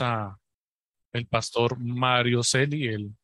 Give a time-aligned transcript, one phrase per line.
[0.00, 0.38] a
[1.12, 2.88] el pastor Mario Celi.
[2.88, 3.16] Él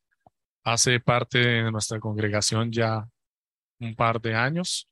[0.65, 3.09] hace parte de nuestra congregación ya
[3.79, 4.89] un par de años.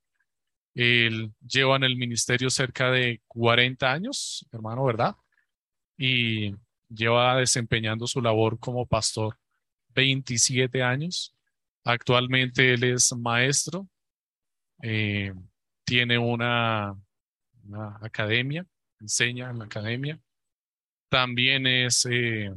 [0.75, 5.17] Él lleva en el ministerio cerca de 40 años, hermano, ¿verdad?
[5.97, 6.55] Y
[6.89, 9.39] lleva desempeñando su labor como pastor
[9.95, 11.35] 27 años.
[11.85, 13.89] Actualmente él es maestro,
[14.83, 15.33] eh,
[15.85, 16.97] tiene una,
[17.65, 18.65] una, academia,
[19.01, 20.21] enseña en la academia.
[21.13, 22.51] También es eh,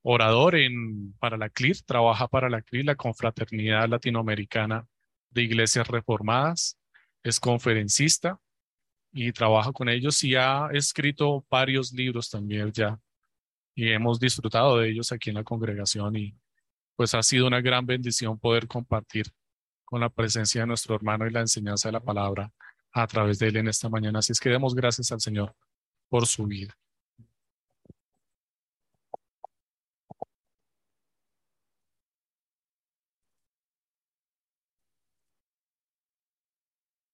[0.00, 4.86] orador en, para la CLIR, trabaja para la CLIR, la Confraternidad Latinoamericana
[5.28, 6.78] de Iglesias Reformadas,
[7.22, 8.40] es conferencista
[9.12, 12.98] y trabaja con ellos y ha escrito varios libros también ya
[13.74, 16.34] y hemos disfrutado de ellos aquí en la congregación y
[16.96, 19.26] pues ha sido una gran bendición poder compartir
[19.84, 22.50] con la presencia de nuestro hermano y la enseñanza de la palabra
[22.92, 24.20] a través de él en esta mañana.
[24.20, 25.54] Así es que demos gracias al Señor
[26.08, 26.76] por su vida.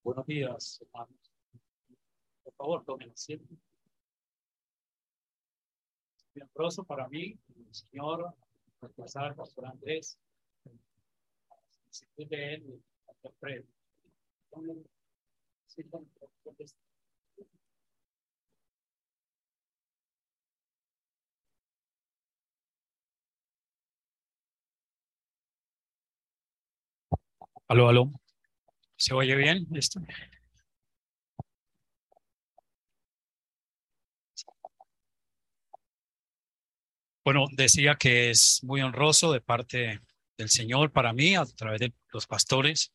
[0.03, 1.33] Buenos días, hermanos.
[2.43, 3.55] Por favor, tomen asiento.
[6.35, 8.35] Es honroso para mí, el Señor,
[8.97, 10.19] pasar Pastor Andrés,
[11.91, 13.33] solicitud de él, Pastor
[27.69, 28.13] Aló, aló.
[28.97, 30.01] ¿Se oye bien esto?
[37.25, 40.01] Bueno, decía que es muy honroso de parte
[40.37, 42.93] del Señor para mí, a través de los pastores,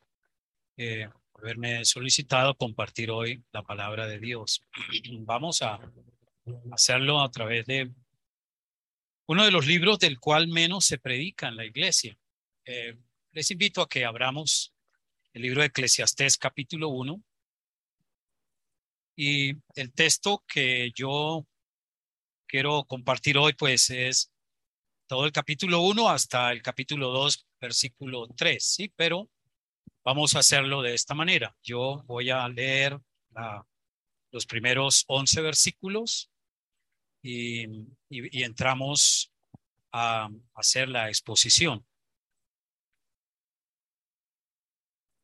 [0.76, 4.62] eh, haberme solicitado compartir hoy la palabra de Dios.
[5.20, 5.78] Vamos a
[6.72, 7.90] hacerlo a través de
[9.26, 12.16] uno de los libros del cual menos se predica en la iglesia.
[12.64, 12.98] Eh,
[13.38, 14.74] les invito a que abramos
[15.32, 17.22] el libro de Eclesiastés capítulo 1.
[19.14, 21.46] Y el texto que yo
[22.48, 24.32] quiero compartir hoy, pues es
[25.06, 28.92] todo el capítulo 1 hasta el capítulo 2, versículo 3, ¿sí?
[28.96, 29.30] Pero
[30.02, 31.56] vamos a hacerlo de esta manera.
[31.62, 32.98] Yo voy a leer
[34.32, 36.28] los primeros 11 versículos
[37.22, 37.68] y,
[38.08, 39.32] y entramos
[39.92, 41.87] a hacer la exposición.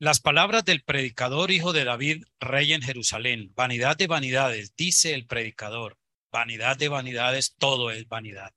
[0.04, 3.54] Las palabras del predicador, hijo de David, rey en Jerusalén.
[3.54, 5.98] Vanidad de vanidades, dice el predicador.
[6.30, 8.52] Vanidad de vanidades, todo es vanidad.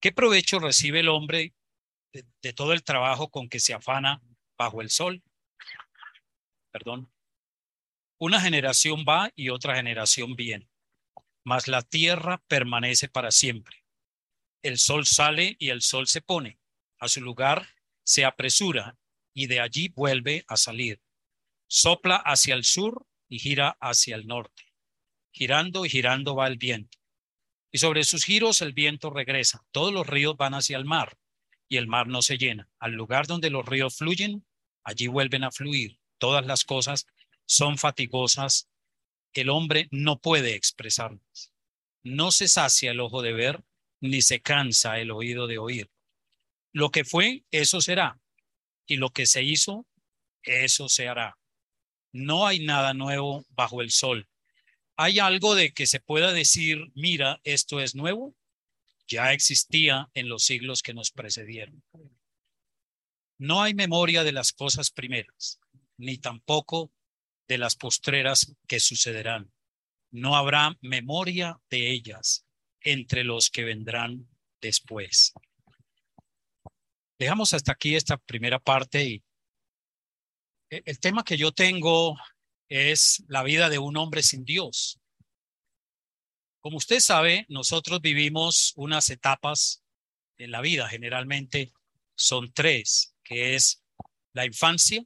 [0.00, 1.54] ¿Qué provecho recibe el hombre
[2.12, 4.20] de, de todo el trabajo con que se afana
[4.58, 5.22] bajo el sol?
[6.72, 7.12] Perdón.
[8.18, 10.68] Una generación va y otra generación viene,
[11.44, 13.84] mas la tierra permanece para siempre.
[14.64, 16.58] El sol sale y el sol se pone.
[16.98, 17.68] A su lugar
[18.02, 18.98] se apresura
[19.34, 21.00] y de allí vuelve a salir.
[21.66, 24.64] Sopla hacia el sur y gira hacia el norte.
[25.32, 26.98] Girando y girando va el viento.
[27.70, 29.64] Y sobre sus giros el viento regresa.
[29.70, 31.16] Todos los ríos van hacia el mar
[31.68, 32.68] y el mar no se llena.
[32.78, 34.44] Al lugar donde los ríos fluyen,
[34.84, 35.98] allí vuelven a fluir.
[36.18, 37.06] Todas las cosas
[37.46, 38.68] son fatigosas.
[39.32, 41.54] El hombre no puede expresarlas.
[42.02, 43.64] No se sacia el ojo de ver,
[44.00, 45.90] ni se cansa el oído de oír.
[46.72, 48.21] Lo que fue, eso será
[48.92, 49.86] y lo que se hizo,
[50.42, 51.38] eso se hará.
[52.12, 54.28] No hay nada nuevo bajo el sol.
[54.96, 58.34] ¿Hay algo de que se pueda decir, mira, esto es nuevo?
[59.08, 61.82] Ya existía en los siglos que nos precedieron.
[63.38, 65.58] No hay memoria de las cosas primeras,
[65.96, 66.92] ni tampoco
[67.48, 69.50] de las postreras que sucederán.
[70.10, 72.44] No habrá memoria de ellas
[72.82, 74.28] entre los que vendrán
[74.60, 75.32] después.
[77.22, 79.22] Dejamos hasta aquí esta primera parte y
[80.70, 82.16] e, el tema que yo tengo
[82.68, 84.98] es la vida de un hombre sin Dios.
[86.58, 89.84] Como usted sabe, nosotros vivimos unas etapas
[90.36, 91.72] en la vida, generalmente
[92.16, 93.84] son tres, que es
[94.32, 95.04] la infancia,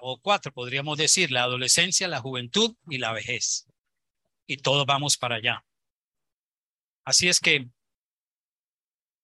[0.00, 3.66] o cuatro podríamos decir, la adolescencia, la juventud y la vejez.
[4.46, 5.62] Y todos vamos para allá.
[7.04, 7.68] Así es que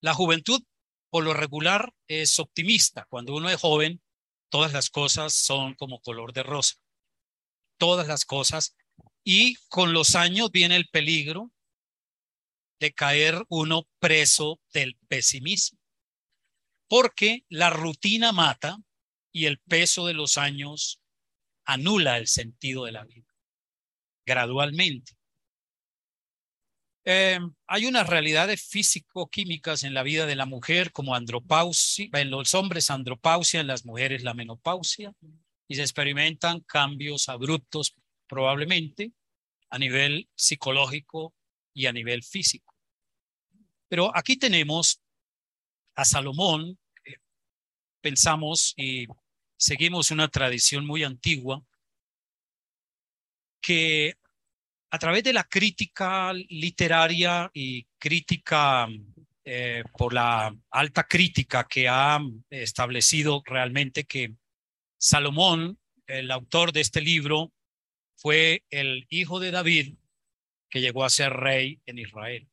[0.01, 0.61] la juventud
[1.09, 3.05] por lo regular es optimista.
[3.09, 4.01] Cuando uno es joven,
[4.49, 6.75] todas las cosas son como color de rosa.
[7.77, 8.75] Todas las cosas.
[9.23, 11.51] Y con los años viene el peligro
[12.79, 15.79] de caer uno preso del pesimismo.
[16.87, 18.77] Porque la rutina mata
[19.31, 21.01] y el peso de los años
[21.65, 23.27] anula el sentido de la vida.
[24.25, 25.18] Gradualmente.
[27.05, 32.53] Eh, hay unas realidades físico-químicas en la vida de la mujer, como andropausia, en los
[32.53, 35.13] hombres andropausia, en las mujeres la menopausia,
[35.67, 37.95] y se experimentan cambios abruptos
[38.27, 39.11] probablemente
[39.69, 41.33] a nivel psicológico
[41.73, 42.75] y a nivel físico.
[43.87, 45.01] Pero aquí tenemos
[45.95, 46.77] a Salomón,
[48.01, 49.07] pensamos y
[49.57, 51.63] seguimos una tradición muy antigua,
[53.61, 54.15] que
[54.91, 58.87] a través de la crítica literaria y crítica
[59.43, 62.19] eh, por la alta crítica que ha
[62.49, 64.33] establecido realmente que
[64.97, 67.53] Salomón, el autor de este libro,
[68.15, 69.95] fue el hijo de David
[70.69, 72.49] que llegó a ser rey en Israel,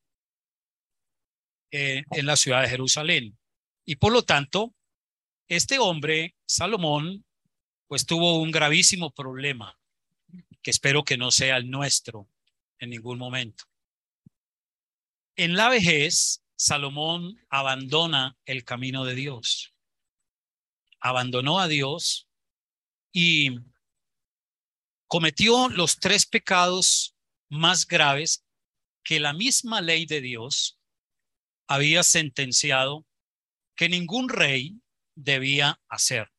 [1.70, 3.38] eh, en la ciudad de Jerusalén.
[3.84, 4.74] Y por lo tanto,
[5.48, 7.24] este hombre, Salomón,
[7.88, 9.78] pues tuvo un gravísimo problema
[10.66, 12.28] que espero que no sea el nuestro
[12.80, 13.66] en ningún momento.
[15.36, 19.76] En la vejez, Salomón abandona el camino de Dios.
[20.98, 22.26] Abandonó a Dios
[23.12, 23.60] y
[25.06, 27.14] cometió los tres pecados
[27.48, 28.44] más graves
[29.04, 30.80] que la misma ley de Dios
[31.68, 33.06] había sentenciado
[33.76, 34.80] que ningún rey
[35.14, 36.32] debía hacer.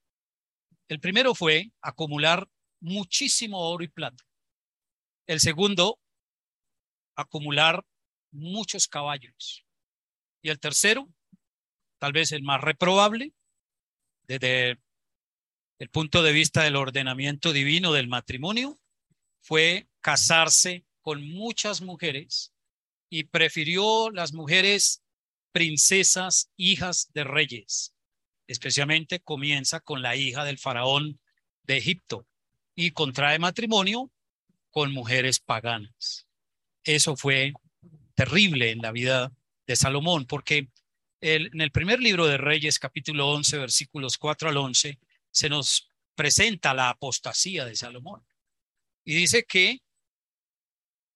[0.89, 4.24] El primero fue acumular muchísimo oro y plata.
[5.25, 6.00] El segundo,
[7.15, 7.85] acumular
[8.31, 9.65] muchos caballos.
[10.41, 11.09] Y el tercero,
[11.97, 13.33] tal vez el más reprobable,
[14.27, 14.79] desde
[15.79, 18.80] el punto de vista del ordenamiento divino del matrimonio,
[19.41, 22.53] fue casarse con muchas mujeres
[23.09, 25.03] y prefirió las mujeres
[25.51, 27.94] princesas, hijas de reyes.
[28.47, 31.19] Especialmente comienza con la hija del faraón
[31.63, 32.26] de Egipto,
[32.77, 34.12] y contrae matrimonio
[34.69, 36.27] con mujeres paganas.
[36.83, 37.53] Eso fue
[38.13, 39.33] terrible en la vida
[39.65, 40.69] de Salomón, porque
[41.19, 45.00] en el primer libro de Reyes, capítulo 11, versículos 4 al 11,
[45.31, 48.24] se nos presenta la apostasía de Salomón.
[49.03, 49.81] Y dice que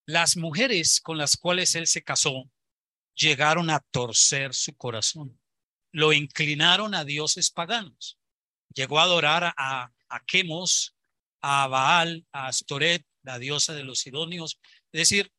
[0.07, 2.49] las mujeres con las cuales él se casó
[3.13, 5.39] llegaron a torcer su corazón,
[5.91, 8.17] lo inclinaron a dioses paganos.
[8.73, 10.95] Llegó a adorar a, a Quemos,
[11.41, 14.59] a Baal, a Astoret, la diosa de los sidonios,
[14.91, 15.31] es decir,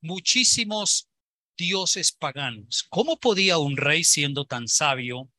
[0.00, 1.08] muchísimos
[1.56, 2.86] dioses paganos.
[2.88, 5.30] ¿Cómo podía un rey siendo tan sabio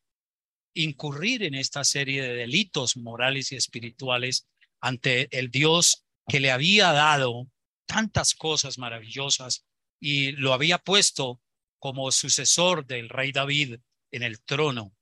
[0.74, 4.48] incurrir en esta serie de delitos morales y espirituales
[4.82, 7.50] ante el Dios que le había dado
[7.86, 9.66] tantas cosas maravillosas
[10.00, 11.42] y lo había puesto
[11.80, 13.80] como sucesor del rey David
[14.12, 14.94] en el trono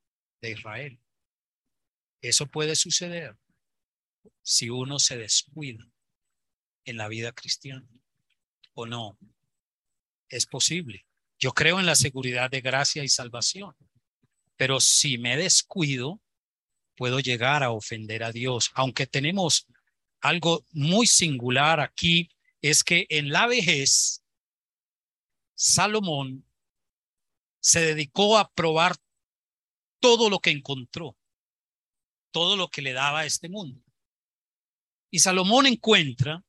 [0.41, 0.99] de Israel?
[2.21, 3.35] Eso puede suceder
[4.41, 5.85] si uno se descuida
[6.85, 7.87] en la vida cristiana
[8.73, 9.17] o no.
[10.29, 11.05] Es posible.
[11.39, 13.75] Yo creo en la seguridad de gracia y salvación,
[14.55, 16.21] pero si me descuido,
[16.95, 18.71] puedo llegar a ofender a Dios.
[18.73, 19.67] Aunque tenemos
[20.19, 22.29] algo muy singular aquí,
[22.61, 24.23] es que en la vejez,
[25.53, 26.45] Salomón
[27.59, 28.95] se dedicó a probar
[29.99, 31.15] todo lo que encontró,
[32.31, 33.81] todo lo que le daba a este mundo.
[35.09, 36.43] Y Salomón encuentra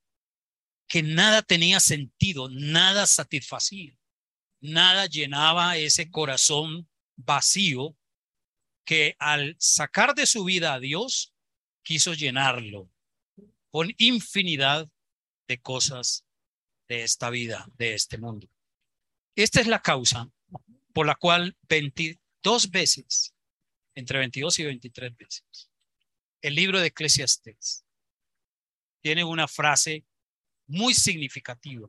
[0.89, 3.97] que nada tenía sentido, nada satisfacía,
[4.61, 7.97] nada llenaba ese corazón vacío
[8.85, 11.35] que al sacar de su vida a Dios,
[11.83, 12.91] quiso llenarlo
[13.71, 14.89] con infinidad
[15.47, 16.25] de cosas
[16.89, 18.49] de esta vida, de este mundo.
[19.37, 20.31] Esta es la causa
[20.95, 23.35] por la cual 22 veces,
[23.95, 25.71] entre 22 y 23 veces,
[26.41, 27.85] el libro de Eclesiastes
[29.09, 30.05] tiene una frase
[30.67, 31.89] muy significativa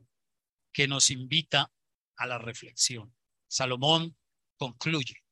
[0.72, 1.70] que nos invita
[2.16, 3.14] a la reflexión.
[3.46, 4.16] Salomón
[4.56, 5.22] concluye,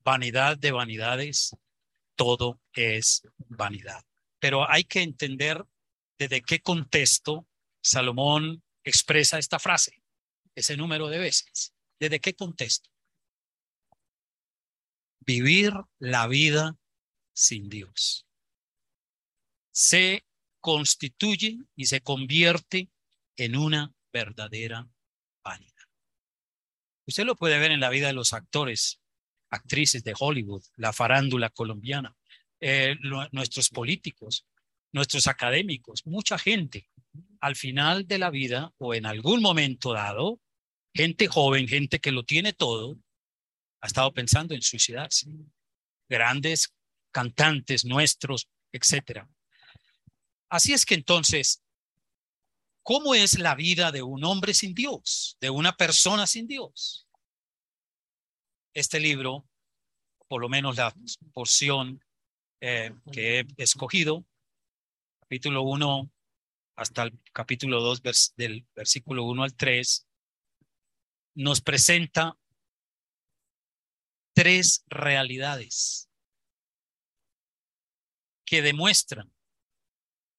[0.00, 1.56] vanidad de vanidades,
[2.14, 4.04] todo es vanidad.
[4.38, 5.64] Pero hay que entender
[6.18, 7.48] desde qué contexto
[7.80, 10.02] Salomón expresa esta frase,
[10.54, 11.72] ese número de veces.
[11.98, 12.90] ¿Desde qué contexto?
[15.20, 16.76] Vivir la vida
[17.32, 18.26] sin Dios.
[19.72, 20.22] Sé
[20.64, 22.88] constituye y se convierte
[23.36, 24.88] en una verdadera
[25.44, 25.84] vanidad.
[27.06, 28.98] Usted lo puede ver en la vida de los actores,
[29.50, 32.16] actrices de Hollywood, la farándula colombiana,
[32.60, 32.96] eh,
[33.30, 34.46] nuestros políticos,
[34.90, 36.88] nuestros académicos, mucha gente.
[37.42, 40.40] Al final de la vida o en algún momento dado,
[40.94, 42.96] gente joven, gente que lo tiene todo,
[43.82, 45.28] ha estado pensando en suicidarse.
[46.08, 46.72] Grandes
[47.12, 49.28] cantantes nuestros, etcétera.
[50.54, 51.64] Así es que entonces,
[52.84, 57.08] ¿Cómo es la vida de un hombre sin Dios, de una persona sin Dios?
[58.72, 59.48] Este libro,
[60.28, 60.94] por lo menos la
[61.32, 62.04] porción
[62.60, 64.24] eh, que he escogido,
[65.22, 66.08] capítulo 1
[66.76, 68.02] hasta el capítulo 2,
[68.36, 70.06] del versículo 1 al 3,
[71.34, 72.38] nos presenta
[74.34, 76.08] tres realidades
[78.44, 79.33] que demuestran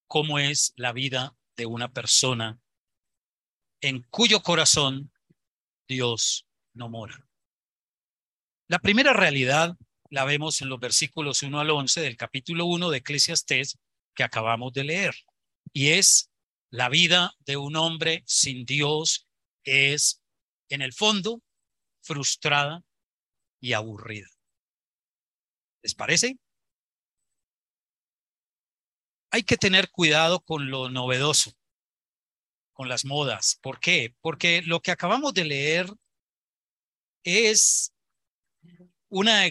[0.08, 2.60] cómo es la vida de una persona
[3.82, 5.12] en cuyo corazón
[5.88, 7.28] Dios no mora.
[8.68, 9.78] La primera realidad
[10.10, 13.78] la vemos en los versículos 1 al 11 del capítulo 1 de Eclesiastés
[14.16, 15.16] que acabamos de leer,
[15.74, 16.32] y es
[16.70, 19.28] la vida de un hombre sin Dios
[19.64, 20.22] es,
[20.70, 21.42] en el fondo,
[22.02, 22.84] frustrada
[23.60, 24.28] y aburrida.
[25.82, 26.38] ¿Les parece?
[29.36, 31.52] Hay que tener cuidado con lo novedoso,
[32.72, 33.60] con las modas.
[33.62, 34.16] ¿Por qué?
[34.22, 35.94] Porque lo que acabamos de leer
[37.26, 37.94] es
[39.10, 39.46] una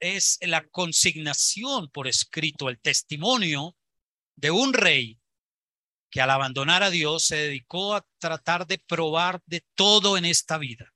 [0.00, 3.76] es la consignación por escrito, el testimonio
[4.36, 5.20] de un rey
[6.10, 10.56] que al abandonar a Dios se dedicó a tratar de probar de todo en esta
[10.56, 10.94] vida.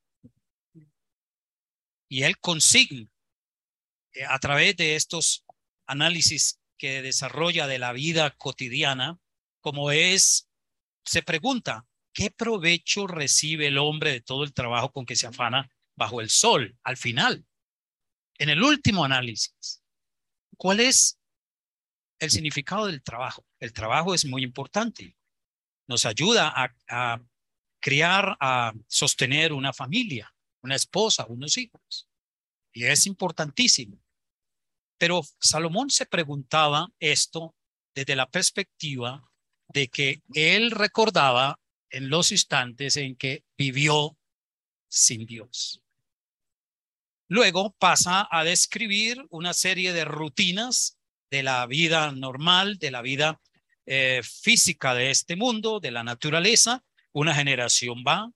[2.08, 3.06] Y él consigna
[4.14, 5.44] eh, a través de estos
[5.86, 9.20] análisis que desarrolla de la vida cotidiana,
[9.60, 10.48] como es,
[11.04, 15.70] se pregunta, ¿qué provecho recibe el hombre de todo el trabajo con que se afana
[15.94, 17.44] bajo el sol al final?
[18.38, 19.82] En el último análisis,
[20.56, 21.20] ¿cuál es
[22.18, 23.44] el significado del trabajo?
[23.58, 25.14] El trabajo es muy importante.
[25.86, 27.22] Nos ayuda a, a
[27.78, 32.08] criar, a sostener una familia, una esposa, unos hijos.
[32.72, 34.02] Y es importantísimo.
[35.00, 37.54] Pero Salomón se preguntaba esto
[37.94, 39.26] desde la perspectiva
[39.68, 44.18] de que él recordaba en los instantes en que vivió
[44.90, 45.80] sin Dios.
[47.28, 50.98] Luego pasa a describir una serie de rutinas
[51.30, 53.40] de la vida normal, de la vida
[53.86, 56.84] eh, física de este mundo, de la naturaleza.
[57.12, 58.30] Una generación va,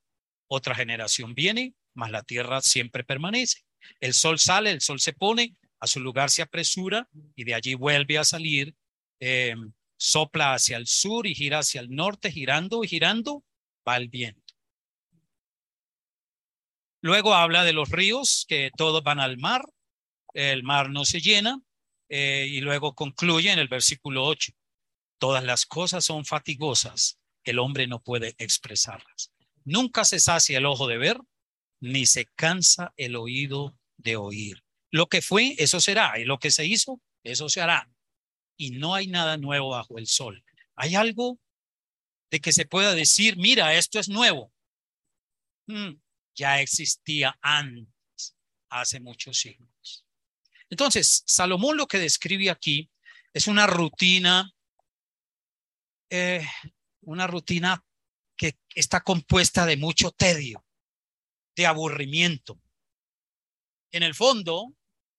[0.46, 3.66] otra generación viene, mas la tierra siempre permanece.
[4.00, 7.74] El sol sale, el sol se pone, a su lugar se apresura y de allí
[7.74, 8.74] vuelve a salir,
[9.20, 9.54] eh,
[9.96, 13.44] sopla hacia el sur y gira hacia el norte, girando y girando,
[13.86, 14.54] va el viento.
[17.02, 19.62] Luego habla de los ríos, que todos van al mar,
[20.32, 21.60] el mar no se llena,
[22.08, 24.52] eh, y luego concluye en el versículo 8,
[25.18, 29.32] todas las cosas son fatigosas, el hombre no puede expresarlas.
[29.64, 31.18] Nunca se sacia el ojo de ver,
[31.80, 34.63] ni se cansa el oído de oír.
[34.94, 37.90] Lo que fue, eso será, y lo que se hizo, eso se hará.
[38.56, 40.44] Y no hay nada nuevo bajo el sol.
[40.76, 41.40] Hay algo
[42.30, 44.52] de que se pueda decir, mira, esto es nuevo.
[45.66, 45.94] Mm,
[46.36, 48.36] ya existía antes,
[48.68, 50.06] hace muchos siglos.
[50.70, 52.88] Entonces, Salomón lo que describe aquí
[53.32, 54.54] es una rutina,
[56.08, 56.46] eh,
[57.00, 57.84] una rutina
[58.36, 60.64] que está compuesta de mucho tedio,
[61.56, 62.60] de aburrimiento.
[63.90, 64.72] En el fondo,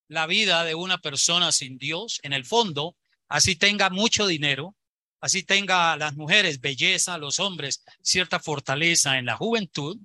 [0.07, 2.95] la vida de una persona sin Dios, en el fondo,
[3.27, 4.75] así tenga mucho dinero,
[5.19, 9.97] así tenga las mujeres belleza, los hombres cierta fortaleza en la juventud,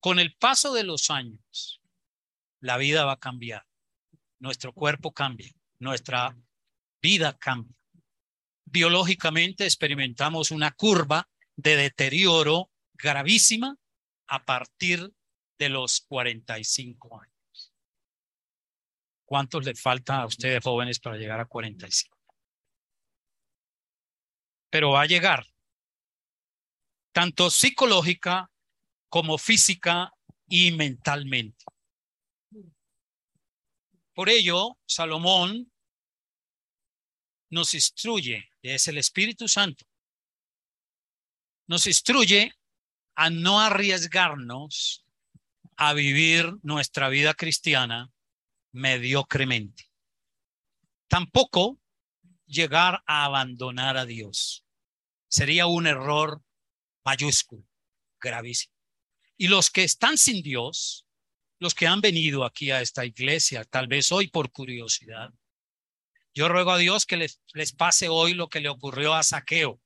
[0.00, 1.80] con el paso de los años,
[2.60, 3.64] la vida va a cambiar.
[4.38, 6.36] Nuestro cuerpo cambia, nuestra
[7.00, 7.74] vida cambia.
[8.66, 13.76] Biológicamente experimentamos una curva de deterioro gravísima
[14.26, 15.12] a partir
[15.58, 17.33] de los 45 años.
[19.24, 22.16] ¿Cuántos le falta a ustedes jóvenes para llegar a 45?
[24.70, 25.46] Pero va a llegar,
[27.12, 28.50] tanto psicológica
[29.08, 30.12] como física
[30.48, 31.64] y mentalmente.
[34.14, 35.72] Por ello, Salomón
[37.50, 39.84] nos instruye, es el Espíritu Santo,
[41.66, 42.52] nos instruye
[43.14, 45.04] a no arriesgarnos
[45.76, 48.13] a vivir nuestra vida cristiana
[48.74, 49.88] mediocremente.
[51.08, 51.80] Tampoco
[52.44, 54.64] llegar a abandonar a Dios.
[55.28, 56.42] Sería un error
[57.04, 57.64] mayúsculo,
[58.20, 58.74] gravísimo.
[59.36, 61.06] Y los que están sin Dios,
[61.60, 65.32] los que han venido aquí a esta iglesia, tal vez hoy por curiosidad,
[66.34, 67.38] yo ruego a Dios que les,
[67.76, 69.80] pase hoy lo que le ocurrió a Saqueo,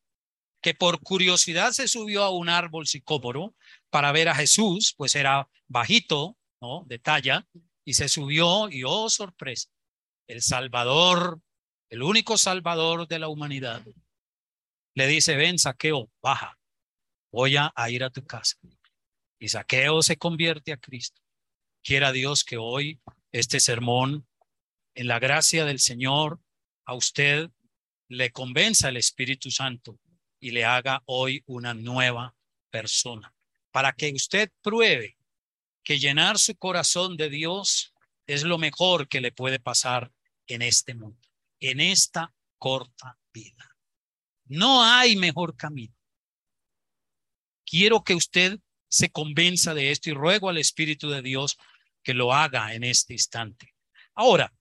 [0.62, 3.54] que por curiosidad se subió a un árbol sicómoro
[3.90, 6.85] para ver a Jesús, pues era bajito, ¿no?
[6.87, 7.47] De talla,
[7.88, 9.71] y se subió y oh sorpresa,
[10.26, 11.40] el Salvador,
[11.88, 13.83] el único Salvador de la humanidad,
[14.95, 16.59] le dice, ven, saqueo, baja.
[17.33, 18.59] voy a, ir a tu casa.
[19.38, 21.23] Y Saqueo se convierte a Cristo.
[21.83, 23.00] Quiera Dios que hoy
[23.33, 24.28] este sermón,
[24.95, 26.42] en la gracia del Señor,
[26.85, 27.49] a usted
[28.09, 29.99] le convenza el Espíritu Santo
[30.38, 32.37] y le haga hoy una nueva
[32.68, 33.35] persona,
[33.71, 35.18] para que usted pruebe
[35.88, 37.95] que llenar su corazón de Dios
[38.26, 40.12] es lo mejor que le puede pasar
[40.47, 41.26] en este mundo,
[41.61, 43.75] en esta corta vida.
[44.45, 45.97] No hay mejor camino.
[47.64, 51.57] Quiero que usted se convenza de esto y ruego al Espíritu de Dios
[52.02, 53.75] que lo haga en este instante.
[54.12, 54.52] Ahora,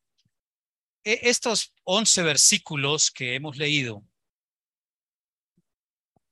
[1.04, 4.02] e, estos 11 versículos que hemos leído,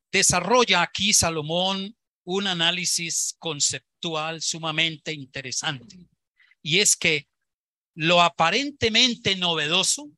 [0.10, 3.95] desarrolla aquí Salomón un análisis conceptual
[4.42, 5.98] sumamente interesante.
[6.62, 7.28] Y es que
[7.96, 10.12] lo aparentemente novedoso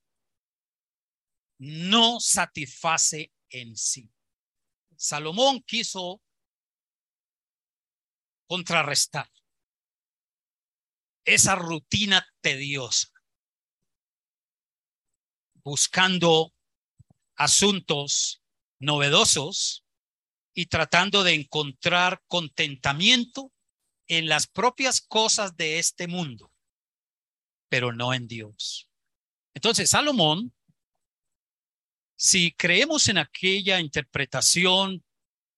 [1.59, 4.09] no satisface en sí.
[4.95, 6.21] Salomón quiso
[8.47, 9.29] contrarrestar
[11.25, 13.09] esa rutina tediosa,
[15.55, 16.53] buscando
[17.35, 18.41] asuntos
[18.79, 19.85] novedosos
[20.53, 23.51] y tratando de encontrar contentamiento
[24.07, 26.51] en las propias cosas de este mundo,
[27.69, 28.89] pero no en Dios.
[29.53, 30.53] Entonces, Salomón,
[32.15, 35.03] si creemos en aquella interpretación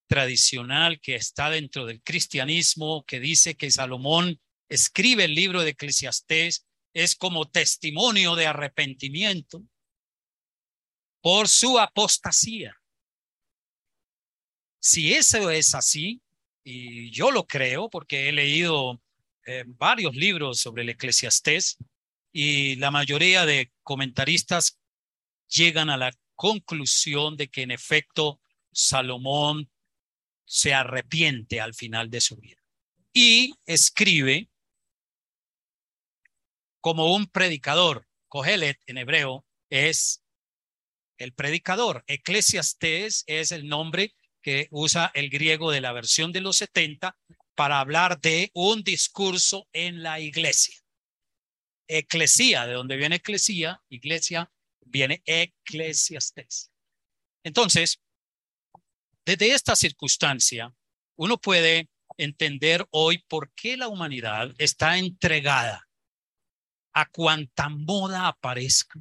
[0.07, 6.65] tradicional que está dentro del cristianismo, que dice que Salomón escribe el libro de Eclesiastés,
[6.93, 9.63] es como testimonio de arrepentimiento
[11.21, 12.75] por su apostasía.
[14.81, 16.21] Si eso es así,
[16.71, 19.01] y yo lo creo porque he leído
[19.47, 21.77] eh, varios libros sobre el eclesiastés
[22.31, 24.79] y la mayoría de comentaristas
[25.47, 28.39] llegan a la conclusión de que en efecto
[28.71, 29.71] Salomón
[30.45, 32.61] se arrepiente al final de su vida
[33.13, 34.47] y escribe
[36.81, 38.07] como un predicador.
[38.27, 40.23] Cogelet en hebreo es
[41.17, 42.03] el predicador.
[42.05, 47.17] Eclesiastés es el nombre que usa el griego de la versión de los 70
[47.55, 50.77] para hablar de un discurso en la iglesia.
[51.87, 56.71] Eclesía, de donde viene eclesía, iglesia, viene eclesiastés.
[57.43, 57.99] Entonces,
[59.25, 60.73] desde esta circunstancia,
[61.17, 65.89] uno puede entender hoy por qué la humanidad está entregada
[66.93, 68.99] a cuanta moda aparezca,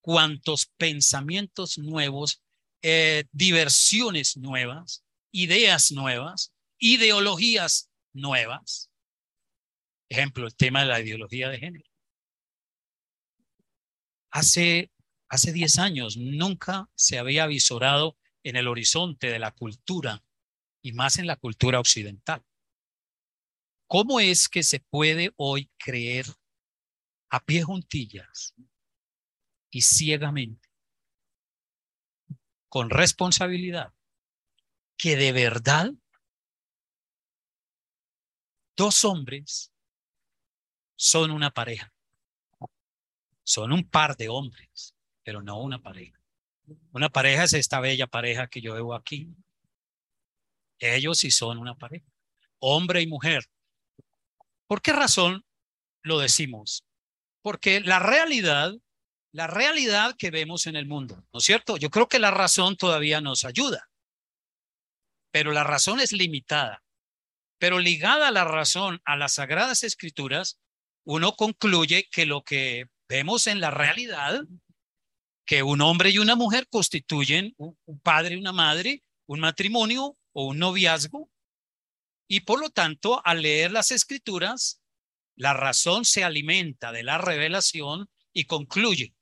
[0.00, 2.42] cuantos pensamientos nuevos
[2.82, 8.90] eh, diversiones nuevas, ideas nuevas, ideologías nuevas.
[10.08, 11.84] Ejemplo, el tema de la ideología de género.
[14.32, 14.90] Hace,
[15.28, 20.24] hace 10 años nunca se había visorado en el horizonte de la cultura
[20.82, 22.42] y más en la cultura occidental.
[23.86, 26.26] ¿Cómo es que se puede hoy creer
[27.28, 28.54] a pie juntillas
[29.70, 30.69] y ciegamente
[32.70, 33.92] con responsabilidad
[34.96, 35.90] que de verdad
[38.76, 39.72] dos hombres
[40.96, 41.92] son una pareja.
[43.42, 46.18] Son un par de hombres, pero no una pareja.
[46.92, 49.34] Una pareja es esta bella pareja que yo veo aquí.
[50.78, 52.06] Ellos sí son una pareja,
[52.60, 53.50] hombre y mujer.
[54.68, 55.44] ¿Por qué razón
[56.02, 56.84] lo decimos?
[57.42, 58.74] Porque la realidad
[59.32, 61.76] la realidad que vemos en el mundo, ¿no es cierto?
[61.76, 63.88] Yo creo que la razón todavía nos ayuda,
[65.30, 66.82] pero la razón es limitada.
[67.58, 70.58] Pero ligada a la razón, a las sagradas escrituras,
[71.04, 74.40] uno concluye que lo que vemos en la realidad,
[75.44, 80.46] que un hombre y una mujer constituyen un padre y una madre, un matrimonio o
[80.46, 81.30] un noviazgo,
[82.26, 84.80] y por lo tanto, al leer las escrituras,
[85.36, 89.14] la razón se alimenta de la revelación y concluye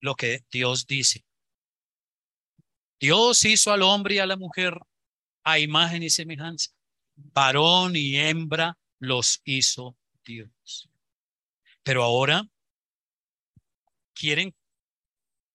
[0.00, 1.24] lo que Dios dice.
[2.98, 4.78] Dios hizo al hombre y a la mujer
[5.44, 6.72] a imagen y semejanza.
[7.14, 10.90] Varón y hembra los hizo Dios.
[11.82, 12.48] Pero ahora
[14.14, 14.54] quieren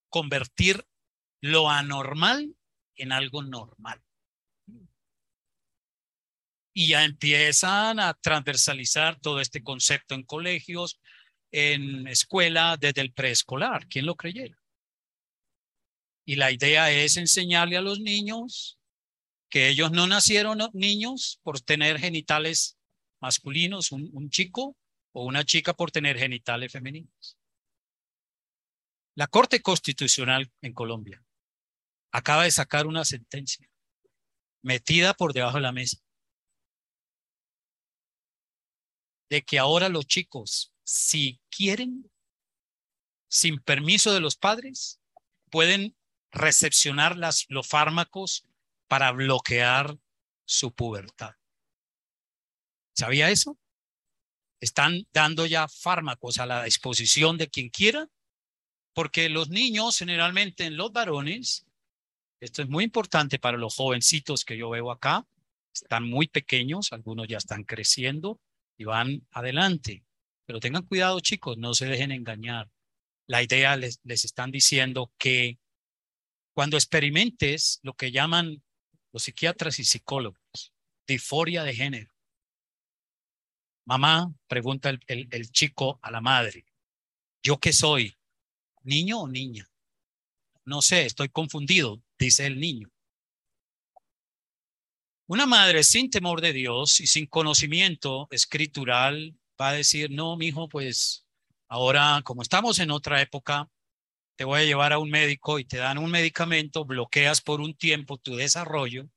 [0.09, 0.85] convertir
[1.41, 2.55] lo anormal
[2.95, 4.01] en algo normal.
[6.73, 11.01] Y ya empiezan a transversalizar todo este concepto en colegios,
[11.51, 13.87] en escuela desde el preescolar.
[13.87, 14.57] ¿Quién lo creyera?
[16.25, 18.79] Y la idea es enseñarle a los niños
[19.49, 22.77] que ellos no nacieron niños por tener genitales
[23.19, 24.77] masculinos, un, un chico
[25.11, 27.37] o una chica por tener genitales femeninos.
[29.15, 31.21] La Corte Constitucional en Colombia
[32.11, 33.69] acaba de sacar una sentencia
[34.61, 35.97] metida por debajo de la mesa.
[39.29, 42.11] De que ahora los chicos, si quieren,
[43.27, 44.99] sin permiso de los padres,
[45.49, 45.95] pueden
[46.31, 48.45] recepcionar los fármacos
[48.87, 49.97] para bloquear
[50.45, 51.35] su pubertad.
[52.93, 53.57] ¿Sabía eso?
[54.59, 58.09] Están dando ya fármacos a la disposición de quien quiera,
[58.93, 61.65] porque los niños generalmente en los varones,
[62.39, 65.25] esto es muy importante para los jovencitos que yo veo acá,
[65.73, 68.39] están muy pequeños, algunos ya están creciendo
[68.77, 70.03] y van adelante.
[70.51, 72.69] Pero tengan cuidado chicos, no se dejen engañar.
[73.25, 75.59] La idea les, les están diciendo que
[76.53, 78.61] cuando experimentes lo que llaman
[79.13, 80.73] los psiquiatras y psicólogos,
[81.07, 82.13] disforia de género,
[83.85, 86.65] Mamá, pregunta el, el, chico a la madre,
[87.41, 88.13] ¿yo qué soy?
[88.83, 89.71] ¿Niño o niña?
[90.65, 92.91] No sé, estoy confundido, dice el niño.
[95.27, 100.47] Una madre sin temor de Dios y sin conocimiento escritural va a decir, no, mi
[100.47, 101.25] hijo, pues
[101.67, 103.69] ahora, como estamos en otra época,
[104.35, 107.75] te voy a llevar a un médico y te dan un medicamento, bloqueas por un
[107.75, 109.07] tiempo tu desarrollo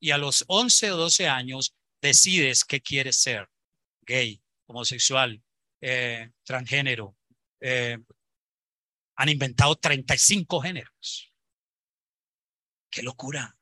[0.00, 3.48] y a los 11 o 12 años decides qué quieres ser
[4.02, 5.42] gay, homosexual,
[5.80, 7.16] eh, transgénero.
[7.60, 7.98] Eh,
[9.16, 11.32] han inventado 35 géneros.
[12.90, 13.56] ¡Qué locura!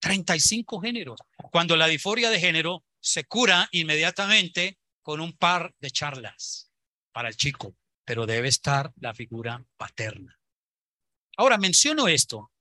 [0.00, 1.20] 35 géneros.
[1.50, 6.70] Cuando la disforia de género se cura inmediatamente con un par de charlas
[7.12, 10.38] para el chico, pero debe estar la figura paterna.
[11.36, 12.52] Ahora menciono esto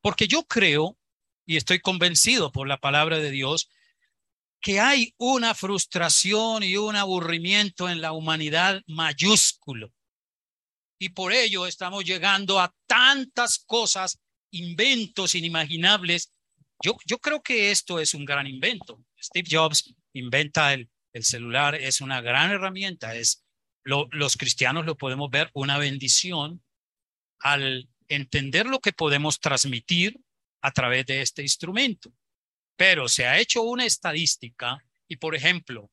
[0.00, 0.96] porque yo creo
[1.44, 3.68] y estoy convencido por la palabra de Dios
[4.60, 9.92] que hay una frustración y un aburrimiento en la humanidad mayúsculo.
[10.98, 16.32] Y por ello estamos llegando a tantas cosas, inventos inimaginables.
[16.82, 19.04] Yo, yo creo que esto es un gran invento.
[19.20, 23.14] Steve Jobs inventa el, el celular, es una gran herramienta.
[23.14, 23.44] Es,
[23.84, 26.62] lo, los cristianos lo podemos ver una bendición
[27.40, 30.20] al entender lo que podemos transmitir
[30.60, 32.12] a través de este instrumento.
[32.76, 35.90] Pero se ha hecho una estadística y, por ejemplo,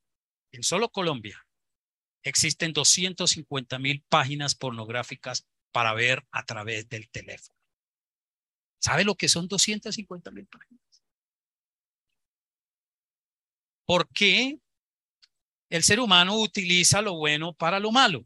[0.51, 1.45] en solo Colombia
[2.23, 7.59] existen 250 mil páginas pornográficas para ver a través del teléfono.
[8.79, 10.85] ¿Sabe lo que son 250 mil páginas?
[13.86, 14.60] ¿Por qué
[15.69, 18.26] el ser humano utiliza lo bueno para lo malo?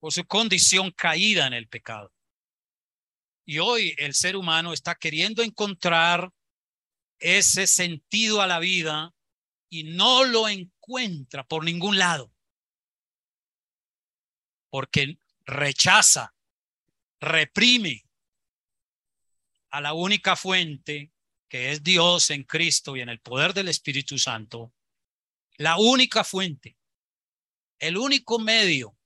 [0.00, 2.12] Por su condición caída en el pecado.
[3.44, 6.30] Y hoy el ser humano está queriendo encontrar
[7.18, 9.14] ese sentido a la vida
[9.68, 12.32] y no lo encuentra por ningún lado.
[14.70, 16.34] Porque rechaza,
[17.20, 18.04] reprime
[19.70, 21.10] a la única fuente
[21.48, 24.72] que es Dios en Cristo y en el poder del Espíritu Santo,
[25.56, 26.76] la única fuente,
[27.78, 28.96] el único medio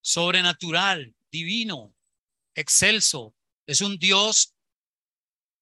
[0.00, 1.94] sobrenatural, divino,
[2.54, 3.34] excelso,
[3.66, 4.54] es un Dios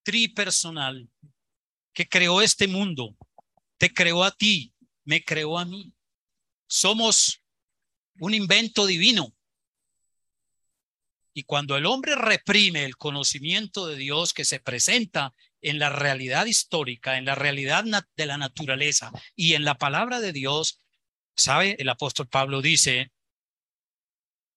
[0.05, 1.11] tripersonal
[1.93, 3.17] que creó este mundo,
[3.79, 4.73] te creó a ti,
[5.05, 5.93] me creó a mí.
[6.69, 7.43] Somos
[8.19, 9.35] un invento divino.
[11.35, 15.35] Y cuando el hombre reprime el conocimiento de Dios que se presenta
[15.67, 17.85] en la realidad histórica, en la realidad
[18.17, 20.79] de la naturaleza y en la palabra de Dios,
[21.35, 21.75] ¿sabe?
[21.81, 23.11] El apóstol Pablo dice,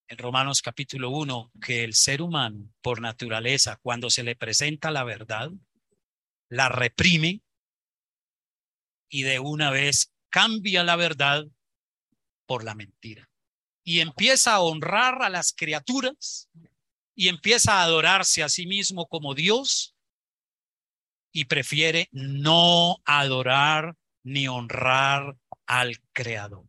[0.07, 5.03] en Romanos capítulo 1 que el ser humano, por naturaleza, cuando se le presenta la
[5.03, 5.49] verdad,
[6.47, 7.41] la reprime
[9.09, 11.43] y de una vez cambia la verdad
[12.45, 13.31] por la mentira.
[13.83, 16.51] Y empieza a honrar a las criaturas
[17.15, 19.95] y empieza a adorarse a sí mismo como Dios
[21.31, 26.67] y prefiere no adorar ni honrar al Creador.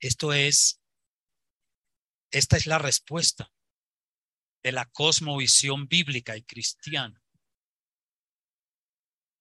[0.00, 0.80] Esto es
[2.30, 3.50] esta es la respuesta
[4.62, 7.22] de la cosmovisión bíblica y cristiana.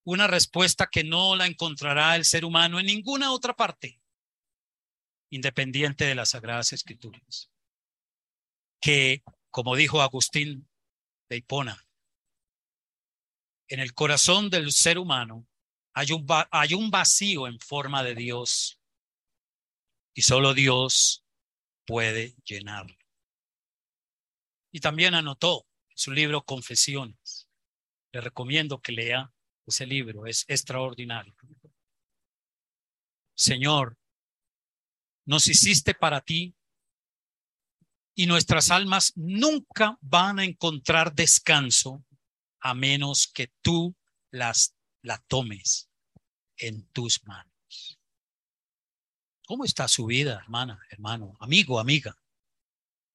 [0.05, 3.99] Una respuesta que no la encontrará el ser humano en ninguna otra parte,
[5.29, 7.51] independiente de las Sagradas Escrituras.
[8.79, 10.69] Que, como dijo Agustín
[11.29, 11.86] de Hipona,
[13.67, 15.47] en el corazón del ser humano
[15.93, 18.79] hay un, vacío en forma de Dios
[20.13, 21.25] y solo Dios
[21.85, 22.95] puede llenarlo.
[24.71, 27.49] Y también anotó su libro Confesiones.
[28.11, 29.33] Le recomiendo que lea
[29.65, 31.35] ese libro, es extraordinario.
[33.35, 33.97] Señor,
[35.25, 36.55] nos hiciste para ti
[38.15, 42.03] Y nuestras almas nunca van a encontrar descanso
[42.59, 43.95] a menos que tú
[44.31, 45.89] las la tomes
[46.57, 47.99] en tus manos.
[49.45, 52.17] ¿Cómo está su vida, hermana, hermano, amigo, amiga?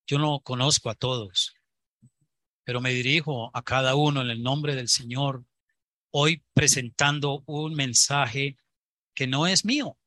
[0.07, 1.55] Yo no conozco a todos,
[2.65, 5.45] pero me dirijo a cada uno en el nombre del Señor,
[6.11, 8.57] hoy presentando un mensaje
[9.15, 9.99] que no es mío.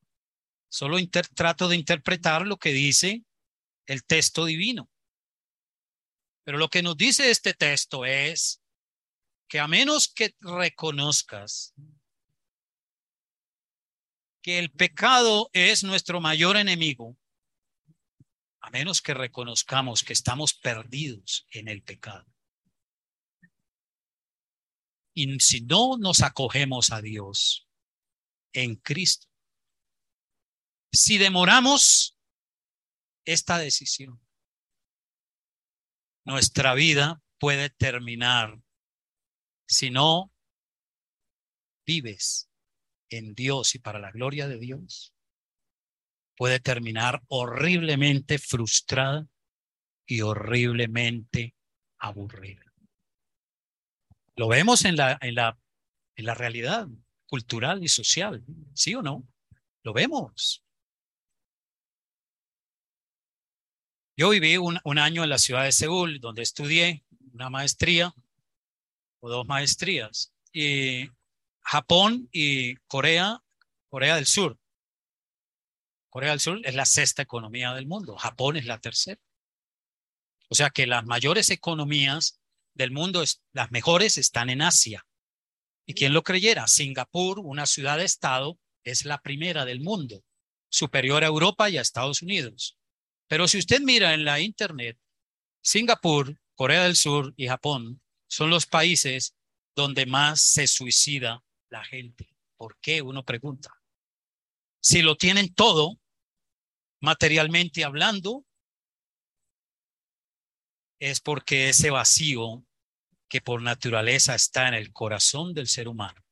[0.68, 0.98] Solo
[1.34, 3.24] trato de interpretar lo que dice
[3.86, 4.90] el texto divino.
[6.44, 8.60] Pero lo que nos dice este texto es
[9.48, 11.74] que a menos que reconozcas
[14.42, 17.16] que el pecado es nuestro mayor enemigo,
[18.60, 22.26] a menos que reconozcamos que estamos perdidos en el pecado.
[25.14, 27.68] Y si no nos acogemos a Dios
[28.52, 29.26] en Cristo,
[30.92, 32.16] si demoramos
[33.24, 34.20] esta decisión,
[36.24, 38.60] nuestra vida puede terminar
[39.66, 40.32] si no
[41.86, 42.48] vives
[43.10, 45.14] en Dios y para la gloria de Dios,
[46.36, 49.26] puede terminar horriblemente frustrada
[50.06, 51.54] y horriblemente
[51.98, 52.62] aburrida.
[54.36, 55.58] Lo vemos en la, en la,
[56.14, 56.88] en la realidad
[57.26, 59.26] cultural y social, ¿sí o no?
[59.82, 60.62] Lo vemos.
[64.18, 68.14] Yo viví un, un año en la ciudad de Seúl, donde estudié una maestría
[69.28, 70.32] dos maestrías.
[70.52, 71.08] Y
[71.62, 73.42] Japón y Corea,
[73.88, 74.58] Corea del Sur.
[76.10, 79.20] Corea del Sur es la sexta economía del mundo, Japón es la tercera.
[80.48, 82.40] O sea que las mayores economías
[82.74, 85.04] del mundo, las mejores están en Asia.
[85.86, 86.68] ¿Y quién lo creyera?
[86.68, 90.24] Singapur, una ciudad-estado, es la primera del mundo,
[90.68, 92.78] superior a Europa y a Estados Unidos.
[93.28, 94.98] Pero si usted mira en la Internet,
[95.62, 99.34] Singapur, Corea del Sur y Japón son los países
[99.74, 102.34] donde más se suicida la gente.
[102.56, 103.02] ¿Por qué?
[103.02, 103.80] Uno pregunta.
[104.80, 106.00] Si lo tienen todo,
[107.00, 108.44] materialmente hablando,
[110.98, 112.64] es porque ese vacío
[113.28, 116.26] que por naturaleza está en el corazón del ser humano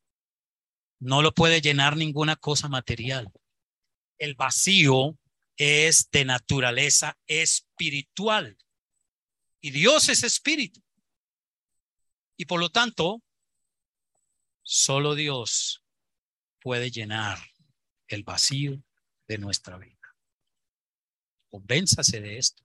[1.04, 3.30] no lo puede llenar ninguna cosa material.
[4.18, 5.18] El vacío
[5.56, 8.56] es de naturaleza espiritual
[9.60, 10.82] y Dios es espíritu.
[12.36, 13.22] Y por lo tanto,
[14.62, 15.82] solo Dios
[16.60, 17.38] puede llenar
[18.08, 18.82] el vacío
[19.28, 19.94] de nuestra vida.
[21.50, 22.64] Convénzase de esto.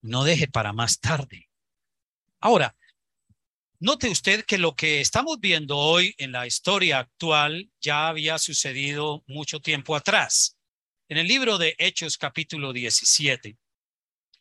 [0.00, 1.50] No deje para más tarde.
[2.40, 2.76] Ahora,
[3.78, 9.22] note usted que lo que estamos viendo hoy en la historia actual ya había sucedido
[9.26, 10.56] mucho tiempo atrás.
[11.08, 13.58] En el libro de Hechos capítulo 17,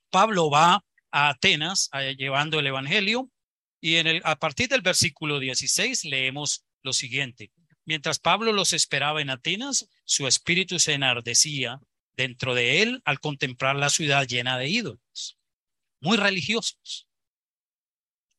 [0.09, 3.29] Pablo va a Atenas llevando el Evangelio
[3.83, 7.51] y en el, a partir del versículo 16 leemos lo siguiente.
[7.83, 11.81] Mientras Pablo los esperaba en Atenas, su espíritu se enardecía
[12.15, 15.37] dentro de él al contemplar la ciudad llena de ídolos,
[15.99, 17.09] muy religiosos.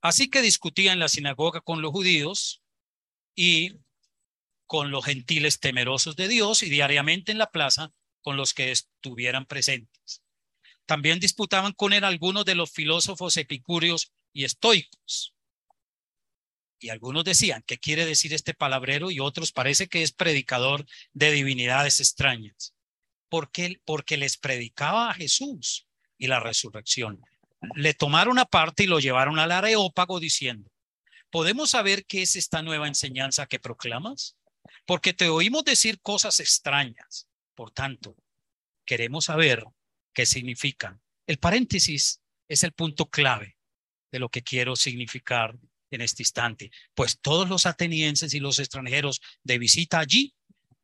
[0.01, 2.63] Así que discutía en la sinagoga con los judíos
[3.35, 3.75] y
[4.65, 9.45] con los gentiles temerosos de Dios y diariamente en la plaza con los que estuvieran
[9.45, 10.23] presentes.
[10.87, 15.34] También disputaban con él algunos de los filósofos epicúreos y estoicos
[16.85, 19.11] y algunos decían, ¿qué quiere decir este palabrero?
[19.11, 22.75] Y otros parece que es predicador de divinidades extrañas.
[23.31, 23.51] ¿Por?
[23.87, 25.87] Porque les predicaba a Jesús
[26.19, 27.23] y la resurrección.
[27.75, 30.71] Le tomaron aparte y lo llevaron al areópago diciendo,
[31.31, 34.37] ¿podemos saber qué es esta nueva enseñanza que proclamas?
[34.85, 37.27] Porque te oímos decir cosas extrañas.
[37.55, 38.15] Por tanto,
[38.85, 39.65] queremos saber
[40.13, 41.01] qué significan.
[41.27, 43.57] El paréntesis es el punto clave
[44.13, 45.57] de lo que quiero significar
[45.95, 50.35] en este instante, pues todos los atenienses y los extranjeros de visita allí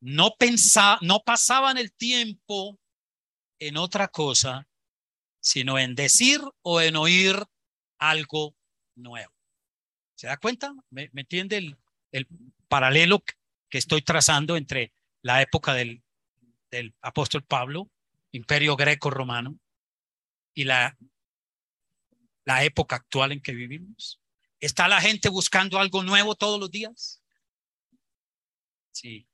[0.01, 2.79] no pensa, no pasaban el tiempo
[3.59, 4.67] en otra cosa,
[5.41, 7.37] sino en decir o en oír
[7.99, 8.57] algo
[8.95, 9.33] nuevo.
[10.15, 10.75] ¿Se da cuenta?
[10.91, 11.79] ¿Me, entiende el,
[12.13, 12.27] el,
[12.69, 13.23] paralelo
[13.69, 14.93] que estoy trazando entre
[15.23, 16.03] la época del,
[16.71, 17.91] del apóstol Pablo,
[18.33, 19.59] imperio greco-romano,
[20.55, 20.97] y la,
[22.45, 24.20] la época actual en que vivimos?
[24.61, 27.23] ¿Está la gente buscando algo nuevo todos los días?
[28.93, 29.27] Sí.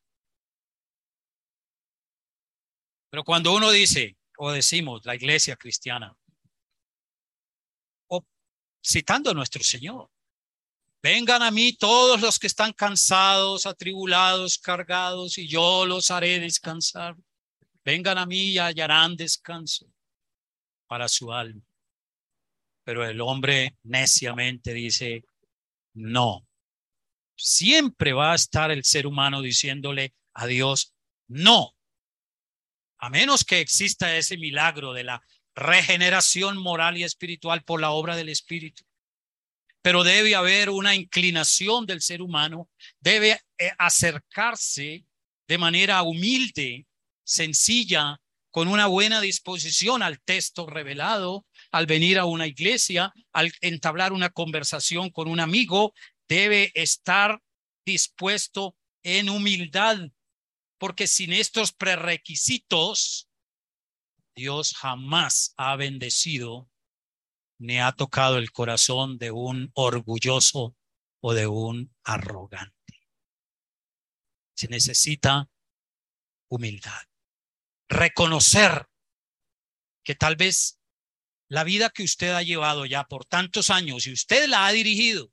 [3.10, 6.16] Pero cuando uno dice, o decimos, la iglesia cristiana,
[8.08, 8.24] o
[8.84, 10.10] citando a nuestro Señor,
[11.02, 17.16] vengan a mí todos los que están cansados, atribulados, cargados, y yo los haré descansar.
[17.84, 19.86] Vengan a mí y hallarán descanso.
[20.88, 21.62] para su alma.
[22.86, 25.24] Pero el hombre neciamente dice,
[25.92, 26.46] no.
[27.34, 30.94] Siempre va a estar el ser humano diciéndole a Dios,
[31.26, 31.74] no.
[32.98, 35.20] A menos que exista ese milagro de la
[35.56, 38.84] regeneración moral y espiritual por la obra del Espíritu.
[39.82, 42.70] Pero debe haber una inclinación del ser humano,
[43.00, 45.04] debe eh, acercarse
[45.48, 46.86] de manera humilde,
[47.24, 48.20] sencilla,
[48.56, 54.30] con una buena disposición al texto revelado, al venir a una iglesia, al entablar una
[54.30, 55.92] conversación con un amigo,
[56.26, 57.42] debe estar
[57.84, 59.98] dispuesto en humildad,
[60.78, 63.28] porque sin estos prerequisitos,
[64.34, 66.70] Dios jamás ha bendecido
[67.58, 70.74] ni ha tocado el corazón de un orgulloso
[71.20, 73.02] o de un arrogante.
[74.54, 75.50] Se necesita
[76.48, 77.02] humildad.
[77.88, 78.88] Reconocer
[80.02, 80.80] que tal vez
[81.48, 85.32] la vida que usted ha llevado ya por tantos años y usted la ha dirigido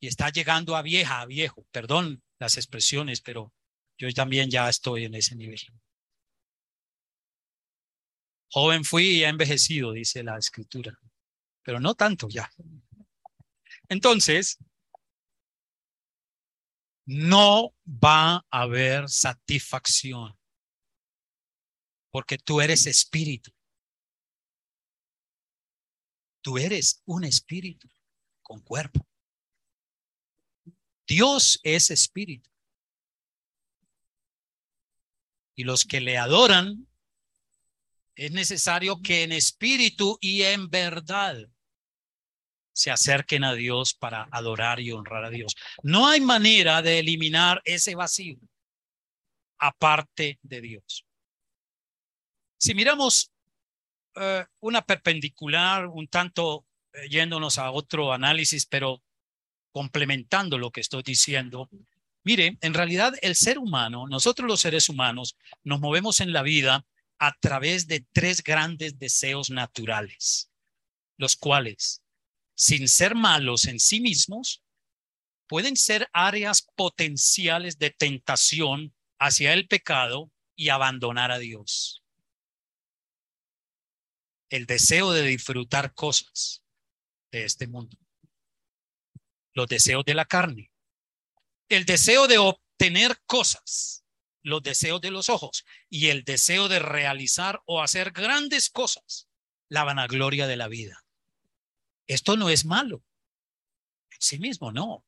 [0.00, 3.52] y está llegando a vieja, a viejo, perdón las expresiones, pero
[3.96, 5.60] yo también ya estoy en ese nivel.
[8.50, 10.96] Joven fui y he envejecido, dice la escritura,
[11.62, 12.50] pero no tanto ya.
[13.88, 14.58] Entonces,
[17.06, 20.36] no va a haber satisfacción
[22.14, 23.50] porque tú eres espíritu.
[26.42, 27.88] Tú eres un espíritu
[28.40, 29.04] con cuerpo.
[31.08, 32.48] Dios es espíritu.
[35.56, 36.86] Y los que le adoran
[38.14, 41.36] es necesario que en espíritu y en verdad
[42.72, 45.56] se acerquen a Dios para adorar y honrar a Dios.
[45.82, 48.38] No hay manera de eliminar ese vacío
[49.58, 51.04] aparte de Dios.
[52.64, 53.30] Si miramos
[54.16, 59.02] eh, una perpendicular, un tanto eh, yéndonos a otro análisis, pero
[59.70, 61.68] complementando lo que estoy diciendo,
[62.22, 66.86] mire, en realidad el ser humano, nosotros los seres humanos, nos movemos en la vida
[67.18, 70.50] a través de tres grandes deseos naturales,
[71.18, 72.02] los cuales,
[72.54, 74.62] sin ser malos en sí mismos,
[75.48, 82.03] pueden ser áreas potenciales de tentación hacia el pecado y abandonar a Dios.
[84.54, 86.62] El deseo de disfrutar cosas
[87.32, 87.98] de este mundo.
[89.52, 90.70] Los deseos de la carne.
[91.68, 94.04] El deseo de obtener cosas
[94.42, 99.28] los deseos de los ojos y el deseo de realizar o hacer grandes cosas,
[99.68, 101.04] la vanagloria de la vida.
[102.06, 103.02] Esto no es malo.
[104.12, 105.04] En sí mismo, no.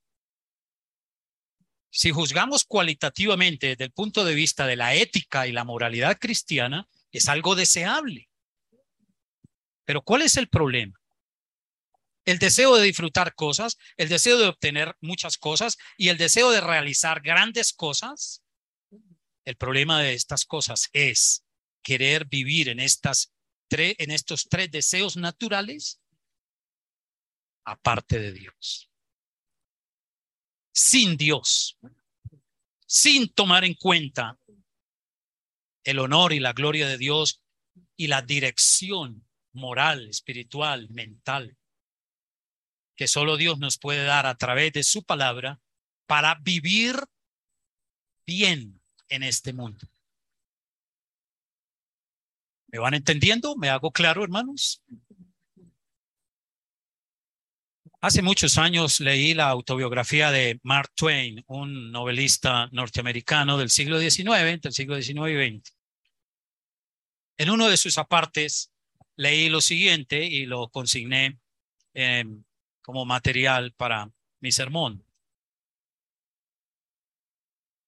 [1.90, 6.88] Si juzgamos cualitativamente desde el punto de vista de la ética y la moralidad cristiana,
[7.12, 8.28] es algo deseable.
[9.86, 11.00] Pero ¿cuál es el problema?
[12.26, 16.60] El deseo de disfrutar cosas, el deseo de obtener muchas cosas y el deseo de
[16.60, 18.42] realizar grandes cosas
[19.46, 21.46] el problema de estas cosas es
[21.82, 23.32] querer vivir en, estas
[23.70, 26.00] en estos tres deseos naturales
[27.64, 28.90] aparte de Dios.
[30.72, 31.78] Sin Dios,
[32.86, 34.38] sin tomar en cuenta
[35.84, 37.40] el honor y la gloria de Dios
[37.96, 39.25] y la dirección
[39.56, 41.56] moral, espiritual, mental,
[42.94, 45.60] que solo Dios nos puede dar a través de su palabra
[46.06, 46.96] para vivir
[48.26, 49.86] bien en este mundo.
[52.68, 53.56] ¿Me van entendiendo?
[53.56, 54.82] ¿Me hago claro, hermanos?
[58.00, 64.28] Hace muchos años leí la autobiografía de Mark Twain, un novelista norteamericano del siglo XIX,
[64.48, 65.76] entre el siglo XIX y XX.
[67.38, 68.70] En uno de sus apartes
[69.16, 71.38] leí lo siguiente y lo consigné
[71.94, 72.44] em,
[72.82, 75.04] como material para mi sermón.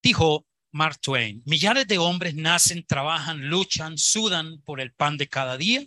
[0.02, 1.42] Dijo, Mark Twain.
[1.46, 5.84] Millares de hombres nacen, trabajan, luchan, sudan por el pan de cada día,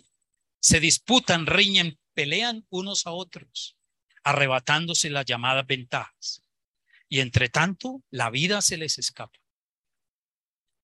[0.60, 3.76] se disputan, riñen, pelean unos a otros,
[4.24, 6.42] arrebatándose las llamadas ventajas.
[7.08, 9.38] Y entre tanto, la vida se les escapa.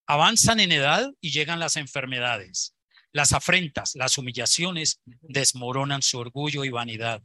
[0.06, 2.74] Avanzan en edad y llegan las enfermedades.
[3.12, 7.22] Las afrentas, las humillaciones desmoronan su orgullo y vanidad.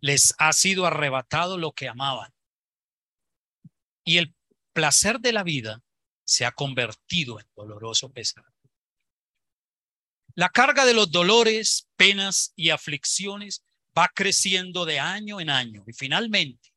[0.00, 2.32] Les ha sido arrebatado lo que amaban.
[4.04, 4.34] Y el
[4.72, 5.82] placer de la vida
[6.24, 8.44] se ha convertido en doloroso pesar.
[10.34, 13.64] La carga de los dolores, penas y aflicciones
[13.96, 16.74] va creciendo de año en año y finalmente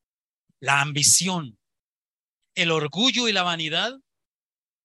[0.59, 1.57] la ambición,
[2.53, 3.93] el orgullo y la vanidad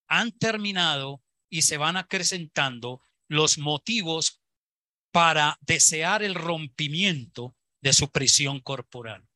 [0.08, 3.02] han terminado y se van acrecentando
[3.32, 4.42] los motivos
[5.10, 9.26] para desear el rompimiento de su prisión corporal.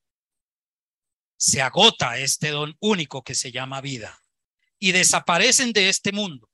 [1.39, 4.23] Se agota este don único que se llama vida
[4.79, 6.51] y desaparecen de este mundo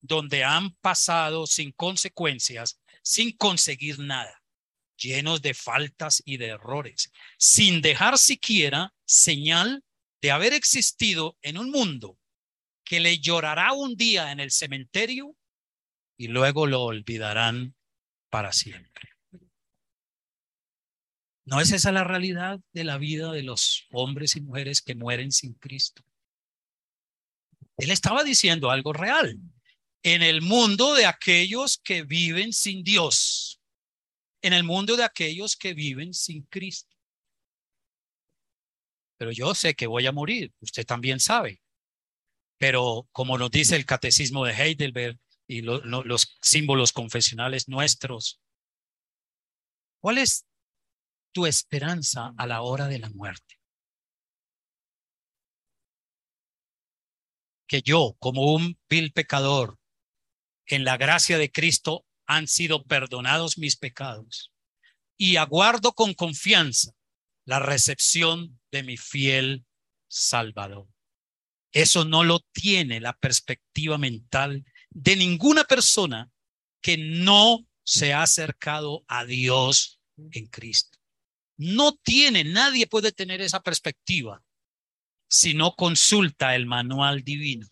[0.00, 4.42] donde han pasado sin consecuencias, sin conseguir nada,
[4.96, 9.84] llenos de faltas y de errores, sin dejar siquiera señal
[10.22, 12.18] de haber existido en un mundo
[12.84, 15.36] que le llorará un día en el cementerio
[16.20, 17.74] y luego lo olvidarán
[18.28, 19.08] para siempre.
[21.46, 25.32] ¿No es esa la realidad de la vida de los hombres y mujeres que mueren
[25.32, 26.02] sin Cristo?
[27.78, 29.38] Él estaba diciendo algo real.
[30.02, 33.58] En el mundo de aquellos que viven sin Dios,
[34.42, 36.94] en el mundo de aquellos que viven sin Cristo.
[39.16, 41.62] Pero yo sé que voy a morir, usted también sabe.
[42.58, 45.18] Pero como nos dice el catecismo de Heidelberg
[45.50, 48.40] y los símbolos confesionales nuestros,
[50.00, 50.46] ¿cuál es
[51.32, 53.58] tu esperanza a la hora de la muerte?
[57.66, 59.80] Que yo, como un vil pecador,
[60.66, 64.52] en la gracia de Cristo han sido perdonados mis pecados
[65.16, 66.92] y aguardo con confianza
[67.44, 69.66] la recepción de mi fiel
[70.06, 70.86] Salvador.
[71.72, 76.30] Eso no lo tiene la perspectiva mental de ninguna persona
[76.82, 80.00] que no se ha acercado a Dios
[80.32, 80.98] en Cristo.
[81.56, 84.42] No tiene, nadie puede tener esa perspectiva
[85.28, 87.68] si no consulta el manual divino,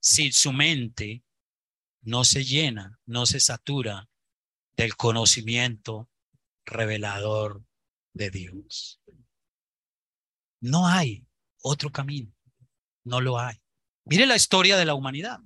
[0.00, 1.24] si su mente
[2.02, 4.08] no se llena, no se satura
[4.76, 6.10] del conocimiento
[6.64, 7.64] revelador
[8.12, 9.00] de Dios.
[10.60, 11.26] No hay
[11.62, 12.32] otro camino.
[13.04, 13.56] No lo hay.
[14.04, 15.40] Mire la historia de la humanidad.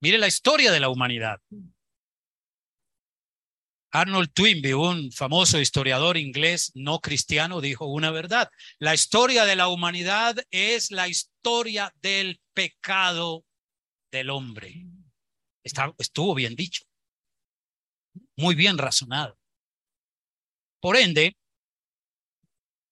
[0.00, 1.40] Mire la historia de la humanidad.
[3.90, 8.50] Arnold Twinby, un famoso historiador inglés no cristiano, dijo una verdad.
[8.78, 13.44] La historia de la humanidad es la historia del pecado
[14.10, 14.86] del hombre.
[15.62, 16.84] estuvo bien dicho.
[18.36, 19.38] Muy bien razonado.
[20.80, 21.36] Por ende,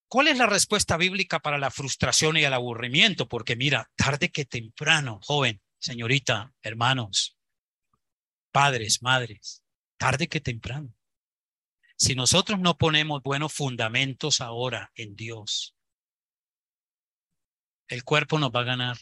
[0.08, 3.28] ¿Cuál es la respuesta bíblica para la frustración y el aburrimiento?
[3.28, 7.38] Porque mira, tarde que temprano, joven, señorita, hermanos,
[8.50, 9.62] padres, madres,
[9.96, 10.92] tarde que temprano.
[11.96, 15.76] Si nosotros no ponemos buenos fundamentos ahora en Dios,
[17.88, 18.96] el cuerpo nos va a ganar.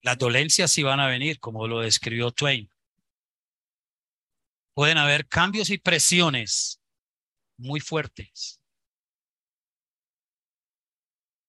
[0.00, 2.70] Las dolencias sí van a venir, como lo describió Twain.
[4.74, 6.80] Pueden haber cambios y presiones
[7.56, 8.60] muy fuertes.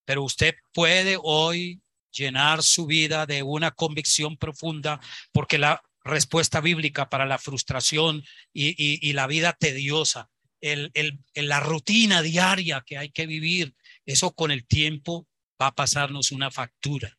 [0.05, 1.84] Pero usted puede hoy
[2.15, 4.99] llenar su vida de una convicción profunda
[5.31, 10.29] porque la respuesta bíblica para la frustración y, la vida tediosa,
[10.61, 10.91] el,
[11.33, 15.27] la rutina diaria que hay que vivir, eso con el tiempo
[15.61, 17.17] va a pasarnos una factura.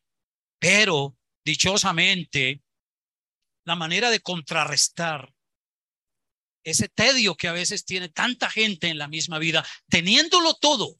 [0.59, 2.61] Pero dichosamente,
[3.65, 5.33] la manera de contrarrestar
[6.63, 10.97] ese tedio que a veces tiene tanta gente en la misma vida, teniéndolo todo.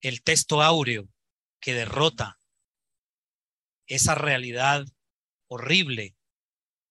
[0.00, 1.08] El texto áureo
[1.60, 2.40] que derrota
[3.86, 4.86] esa realidad
[5.48, 6.16] horrible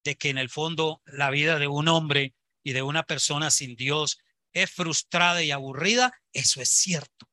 [0.03, 3.75] de que en el fondo la vida de un hombre y de una persona sin
[3.75, 4.19] Dios
[4.51, 7.29] es frustrada y aburrida, eso es cierto.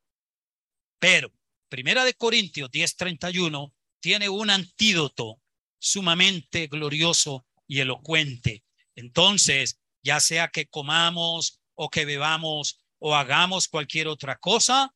[0.99, 1.33] Pero
[1.75, 5.43] Primera de Corintios 10:31 tiene un antídoto
[5.81, 8.63] sumamente glorioso y elocuente.
[8.95, 14.95] Entonces, ya sea que comamos o que bebamos o hagamos cualquier otra cosa,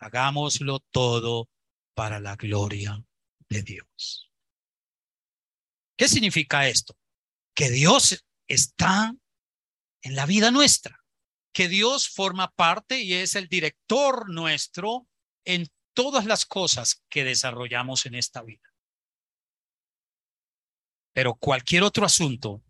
[0.00, 1.48] hagámoslo todo
[1.94, 3.04] para la gloria
[3.48, 4.30] de Dios.
[5.96, 6.96] ¿Qué significa esto?
[7.54, 9.14] Que Dios está
[10.02, 11.04] en la vida nuestra,
[11.52, 15.06] que Dios forma parte y es el director nuestro
[15.44, 18.66] en todas las cosas que desarrollamos en esta vida.
[21.12, 22.62] Pero cualquier otro asunto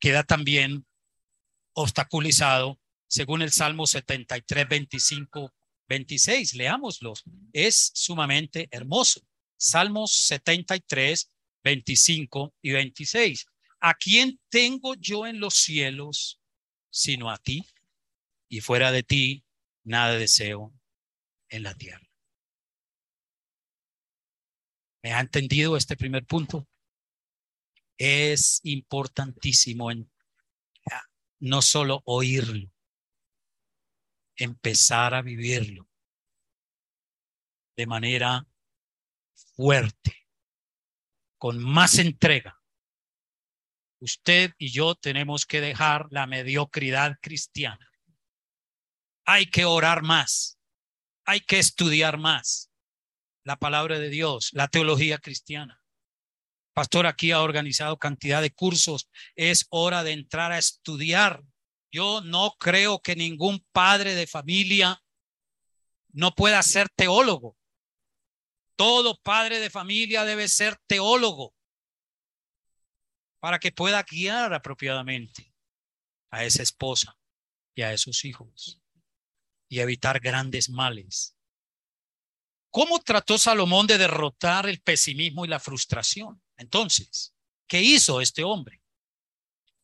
[0.00, 0.84] queda también
[1.74, 5.52] obstaculizado según el Salmo 73, 25,
[5.88, 6.54] 26.
[6.54, 7.24] Leámoslos.
[7.52, 9.20] Es sumamente hermoso.
[9.56, 11.30] Salmos 73,
[11.62, 13.46] 25 y 26.
[13.80, 16.40] ¿A quién tengo yo en los cielos
[16.90, 17.64] sino a ti?
[18.48, 19.44] Y fuera de ti,
[19.82, 20.72] nada deseo
[21.48, 22.06] en la tierra.
[25.02, 26.66] ¿Me ha entendido este primer punto?
[27.98, 30.10] es importantísimo en,
[31.38, 32.70] no solo oírlo,
[34.36, 35.88] empezar a vivirlo
[37.76, 38.46] de manera
[39.56, 40.28] fuerte,
[41.38, 42.60] con más entrega.
[44.00, 47.90] Usted y yo tenemos que dejar la mediocridad cristiana.
[49.24, 50.58] Hay que orar más,
[51.24, 52.70] hay que estudiar más
[53.44, 55.84] la palabra de Dios, la teología cristiana.
[56.74, 59.08] Pastor aquí ha organizado cantidad de cursos.
[59.36, 61.44] Es hora de entrar a estudiar.
[61.94, 65.00] Yo no creo que ningún padre de familia
[66.08, 67.56] no pueda ser teólogo.
[68.74, 71.54] Todo padre de familia debe ser teólogo
[73.38, 75.54] para que pueda guiar apropiadamente
[76.32, 77.16] a esa esposa
[77.76, 78.80] y a esos hijos
[79.68, 81.36] y evitar grandes males.
[82.70, 86.42] ¿Cómo trató Salomón de derrotar el pesimismo y la frustración?
[86.56, 87.36] Entonces,
[87.68, 88.82] ¿qué hizo este hombre?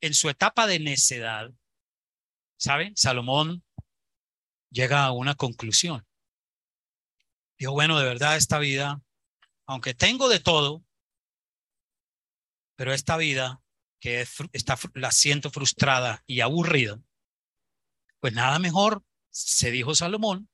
[0.01, 1.53] En su etapa de necedad,
[2.61, 2.95] ¿saben?
[2.97, 3.65] Salomón
[4.71, 6.07] llega a una conclusión.
[7.59, 9.03] Dijo, bueno, de verdad esta vida,
[9.67, 10.85] aunque tengo de todo,
[12.77, 13.63] pero esta vida
[13.99, 17.01] que está, la siento frustrada y aburrida,
[18.21, 20.49] pues nada mejor, se dijo Salomón,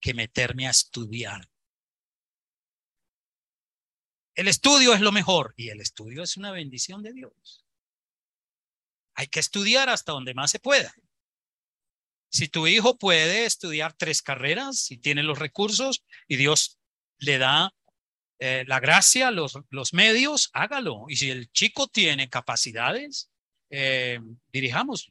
[0.00, 1.48] que meterme a estudiar.
[4.34, 7.66] El estudio es lo mejor y el estudio es una bendición de Dios.
[9.14, 10.94] Hay que estudiar hasta donde más se pueda.
[12.30, 16.78] Si tu hijo puede estudiar tres carreras, si tiene los recursos y Dios
[17.18, 17.72] le da
[18.38, 19.54] eh, la gracia, los,
[19.92, 21.06] medios, hágalo.
[21.08, 23.30] Y si el chico tiene capacidades,
[23.70, 24.20] eh,
[24.52, 25.10] dirijamos.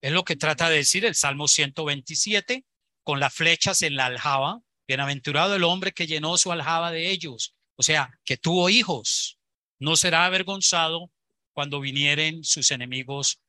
[0.00, 2.64] Es lo que trata de decir el Salmo 127,
[3.02, 4.60] con las flechas en la aljaba.
[4.86, 7.54] Bienaventurado el hombre que llenó su aljaba de ellos.
[7.76, 9.38] O sea, que tuvo hijos,
[9.78, 11.10] no será avergonzado
[11.52, 13.40] cuando vinieren sus enemigos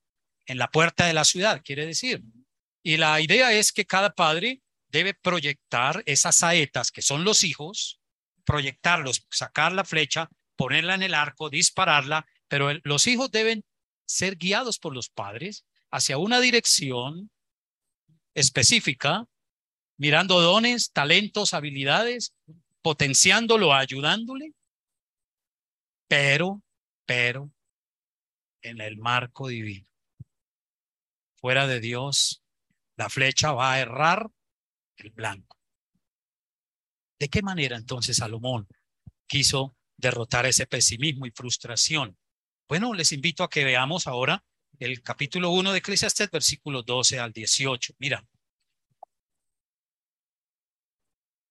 [0.46, 2.22] en la puerta de la ciudad, quiere decir.
[2.86, 8.00] Y la idea es que cada padre debe proyectar esas saetas que son los hijos,
[8.44, 13.66] proyectarlos, sacar la flecha, ponerla en el arco, dispararla, pero los hijos deben
[14.06, 17.32] ser guiados por los padres hacia una dirección
[18.36, 19.26] específica,
[19.98, 22.36] mirando dones, talentos, habilidades,
[22.84, 24.54] potenciándolo, ayudándole,
[26.08, 26.62] pero,
[27.08, 27.50] pero,
[28.62, 29.88] en el marco divino.
[31.42, 32.45] Fuera de Dios,
[32.98, 34.30] la flecha va a errar
[34.98, 35.58] el blanco.
[37.20, 38.68] ¿De qué manera entonces Salomón
[39.28, 42.18] quiso derrotar ese pesimismo y frustración?
[42.68, 44.44] Bueno, les invito a que veamos ahora
[44.80, 47.94] el capítulo 1 de Eclesiastes, versículo 12 al 18.
[48.00, 48.26] Mira,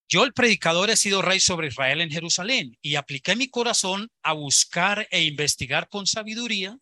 [0.07, 4.33] Yo, el predicador, he sido rey sobre Israel en Jerusalén y apliqué mi corazón a
[4.33, 6.77] buscar e investigar con sabiduría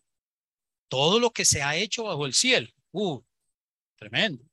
[0.88, 2.68] todo lo que se ha hecho bajo el cielo.
[2.92, 3.22] Uh,
[3.96, 4.44] tremendo.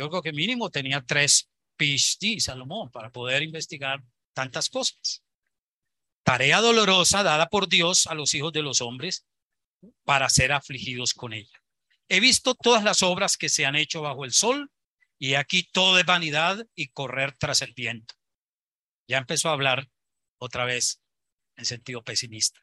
[0.00, 5.22] Yo creo que mínimo tenía tres PhD, Salomón, para poder investigar tantas cosas.
[6.22, 9.26] Tarea dolorosa dada por Dios a los hijos de los hombres
[10.04, 11.62] para ser afligidos con ella.
[12.08, 14.72] He visto todas las obras que se han hecho bajo el sol
[15.18, 18.14] y aquí todo es vanidad y correr tras el viento.
[19.06, 19.90] Ya empezó a hablar
[20.38, 21.02] otra vez
[21.56, 22.58] en sentido pesimista.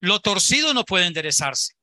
[0.00, 1.74] Lo torcido no puede enderezarse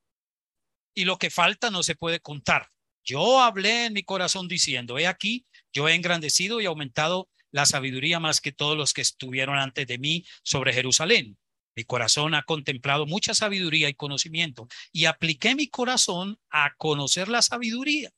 [0.93, 2.71] y lo que falta no se puede contar.
[3.03, 8.19] Yo hablé en mi corazón diciendo, he aquí, yo he engrandecido y aumentado la sabiduría
[8.19, 11.37] más que todos los que estuvieron antes de mí sobre Jerusalén.
[11.75, 17.41] Mi corazón ha contemplado mucha sabiduría y conocimiento y apliqué mi corazón a conocer la
[17.41, 18.11] sabiduría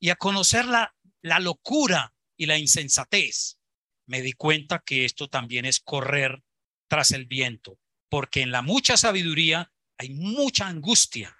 [0.00, 3.58] y a conocer la, la locura y la insensatez,
[4.06, 6.42] me di cuenta que esto también es correr
[6.88, 11.36] tras el viento, porque en la mucha sabiduría hay mucha angustia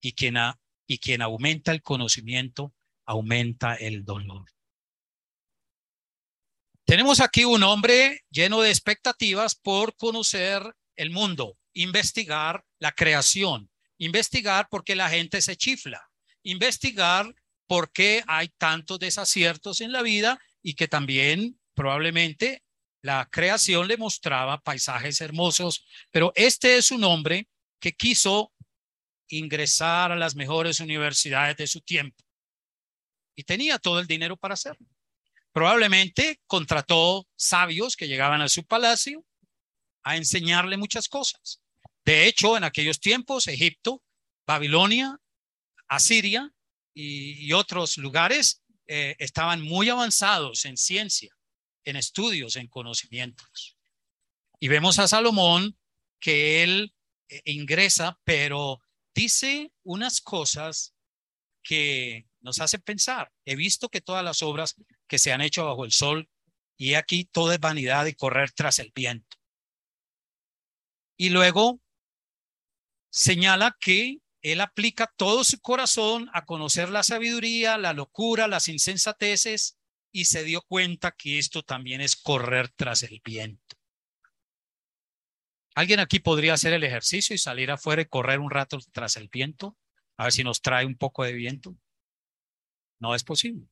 [0.00, 0.36] y quien,
[0.86, 2.74] y quien aumenta el conocimiento
[3.06, 4.44] aumenta el dolor.
[6.84, 10.62] Tenemos aquí un hombre lleno de expectativas por conocer
[10.96, 16.10] el mundo, investigar la creación, investigar por qué la gente se chifla,
[16.42, 17.34] investigar
[17.66, 22.62] por qué hay tantos desaciertos en la vida y que también probablemente
[23.00, 27.48] la creación le mostraba paisajes hermosos, pero este es un hombre
[27.80, 28.52] que quiso
[29.38, 32.24] ingresar a las mejores universidades de su tiempo
[33.36, 34.86] y tenía todo el dinero para hacerlo.
[35.52, 39.24] Probablemente contrató sabios que llegaban a su palacio
[40.02, 41.60] a enseñarle muchas cosas.
[42.04, 44.02] De hecho, en aquellos tiempos, Egipto,
[44.46, 45.18] Babilonia,
[45.88, 46.52] Asiria
[46.92, 51.34] y, otros lugares eh, estaban muy avanzados en ciencia,
[51.84, 53.76] en estudios, en conocimientos.
[54.60, 55.78] Y vemos a Salomón
[56.20, 56.94] que él
[57.28, 58.80] eh, ingresa, pero
[59.14, 60.94] dice unas cosas
[61.62, 63.32] que nos hacen pensar.
[63.44, 64.76] He visto que todas las obras
[65.08, 66.28] que se han hecho bajo el sol
[66.76, 69.36] Y aquí todo es vanidad y correr tras el viento.
[71.16, 71.80] Y luego
[73.10, 79.78] señala que él aplica todo su corazón a conocer la sabiduría, la locura, las insensateces
[80.12, 83.73] y se dio cuenta que esto también es correr tras el viento.
[85.74, 89.28] ¿Alguien aquí podría hacer el ejercicio y salir afuera y correr un rato tras el
[89.28, 89.76] viento?
[90.16, 91.76] A ver si nos trae un poco de viento.
[93.00, 93.66] No es posible.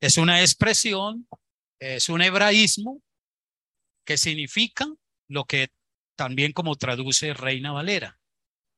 [0.00, 1.26] Es una expresión,
[1.78, 3.02] es un hebraísmo
[4.04, 4.86] que significa
[5.28, 5.70] lo que
[6.14, 8.20] también como traduce Reina Valera,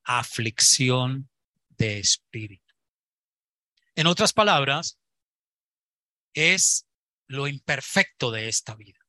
[0.05, 1.29] aflicción
[1.69, 2.75] de espíritu.
[3.95, 4.99] En otras palabras,
[6.33, 6.87] es
[7.27, 9.01] lo imperfecto de esta vida.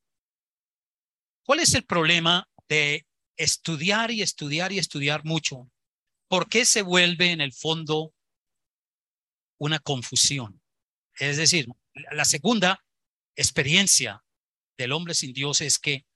[1.44, 3.06] ¿Cuál es el problema de
[3.42, 5.70] estudiar y estudiar y estudiar mucho?
[6.28, 8.14] ¿Por qué se vuelve en el fondo
[9.58, 10.62] una confusión?
[11.18, 11.66] Es decir,
[12.12, 12.84] la segunda
[13.34, 14.22] experiencia
[14.76, 16.06] del hombre sin Dios es que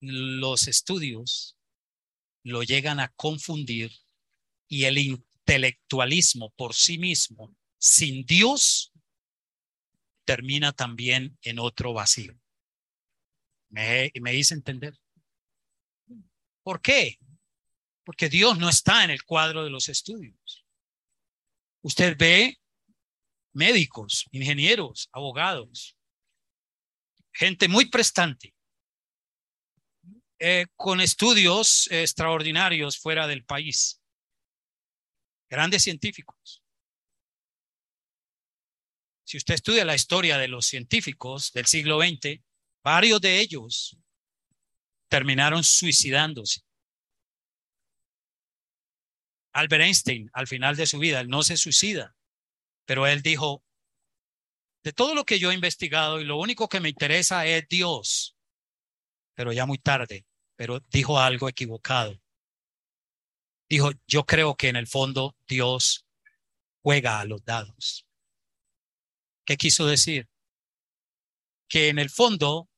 [0.00, 1.56] los estudios
[2.42, 3.92] lo llegan a confundir
[4.68, 8.92] y el intelectualismo por sí mismo, sin Dios,
[10.24, 12.38] termina también en otro vacío.
[13.68, 14.98] ¿Me, me hice entender?
[16.70, 17.18] ¿Por qué?
[18.04, 20.64] Porque Dios no está en el cuadro de los estudios.
[21.82, 22.60] Usted ve
[23.52, 25.96] médicos, ingenieros, abogados,
[27.32, 28.54] gente muy prestante,
[30.38, 34.00] eh, con estudios extraordinarios fuera del país,
[35.48, 36.62] grandes científicos.
[39.24, 42.40] Si usted estudia la historia de los científicos del siglo XX,
[42.84, 43.98] varios de ellos
[45.10, 46.62] terminaron suicidándose.
[49.52, 52.16] Albert Einstein, al final de su vida, él no se suicida,
[52.86, 53.64] pero él dijo,
[54.84, 58.36] de todo lo que yo he investigado y lo único que me interesa es Dios,
[59.34, 62.18] pero ya muy tarde, pero dijo algo equivocado.
[63.68, 66.06] Dijo, yo creo que en el fondo Dios
[66.82, 68.06] juega a los dados.
[69.44, 70.28] ¿Qué quiso decir?
[71.68, 72.69] Que en el fondo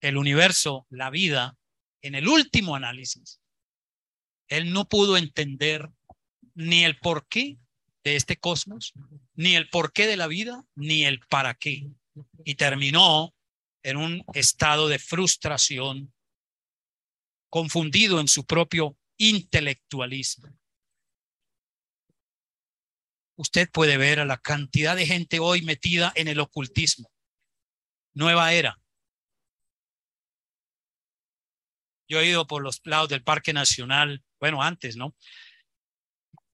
[0.00, 1.56] el universo, la vida,
[2.02, 3.40] en el último análisis,
[4.48, 5.90] él no pudo entender
[6.54, 7.58] ni el porqué
[8.02, 8.92] de este cosmos,
[9.34, 11.90] ni el porqué de la vida, ni el para qué.
[12.44, 13.34] Y terminó
[13.82, 16.12] en un estado de frustración,
[17.48, 20.48] confundido en su propio intelectualismo.
[23.36, 27.10] Usted puede ver a la cantidad de gente hoy metida en el ocultismo.
[28.14, 28.79] Nueva era.
[32.10, 35.14] Yo he ido por los lados del Parque Nacional, bueno, antes, ¿no?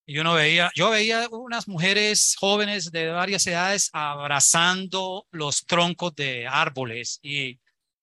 [0.07, 6.47] yo no veía, yo veía unas mujeres jóvenes de varias edades abrazando los troncos de
[6.47, 7.59] árboles y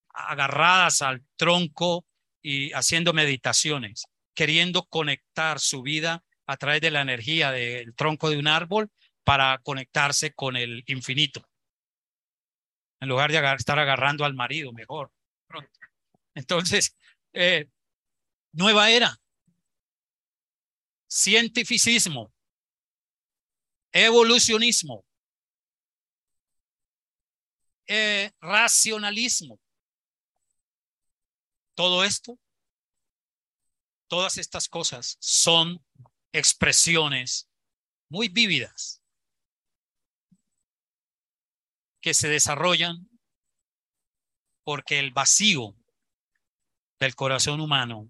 [0.10, 2.06] agarradas al tronco
[2.42, 8.38] y haciendo meditaciones, queriendo conectar su vida a través de la energía del tronco de
[8.38, 8.90] un árbol
[9.24, 11.48] para conectarse con el infinito.
[13.00, 15.12] En lugar de estar agarrando al marido, mejor.
[16.36, 16.98] Entonces,
[17.34, 17.70] eh,
[18.52, 19.20] nueva era.
[21.08, 22.34] Cientificismo,
[23.92, 25.06] evolucionismo,
[27.88, 29.60] eh, racionalismo.
[31.76, 32.40] Todo esto,
[34.08, 35.84] todas estas cosas son
[36.32, 37.50] expresiones
[38.10, 39.02] muy vívidas
[42.00, 43.10] que se desarrollan
[44.64, 45.76] porque el vacío
[47.04, 48.10] del corazón humano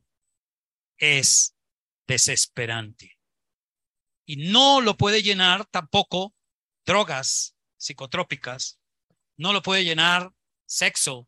[0.98, 1.56] es
[2.08, 3.20] desesperante.
[4.26, 6.34] Y no lo puede llenar tampoco
[6.86, 8.80] drogas psicotrópicas,
[9.36, 10.32] no lo puede llenar
[10.66, 11.28] sexo,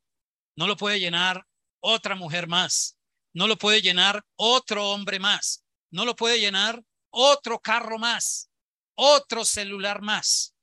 [0.56, 1.46] no lo puede llenar
[1.82, 2.98] otra mujer más,
[3.34, 8.50] no lo puede llenar otro hombre más, no lo puede llenar otro carro más,
[8.96, 10.56] otro celular más.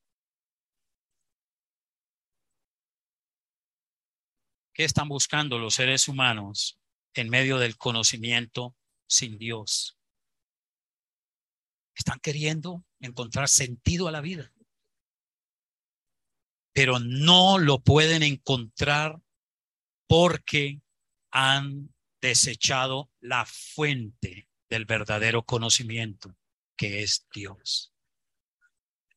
[4.72, 6.78] ¿Qué están buscando los seres humanos
[7.14, 9.98] en medio del conocimiento sin Dios?
[11.94, 14.52] Están queriendo encontrar sentido a la vida,
[16.72, 19.20] pero no lo pueden encontrar
[20.06, 20.80] porque
[21.30, 26.34] han desechado la fuente del verdadero conocimiento,
[26.76, 27.92] que es Dios.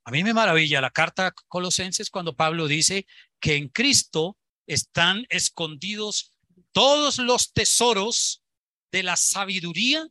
[0.04, 3.08] A mí me maravilla la carta a Colosenses cuando Pablo dice
[3.40, 4.38] que en Cristo
[4.68, 6.35] están escondidos
[6.76, 8.44] todos los tesoros
[8.92, 10.06] de la sabiduría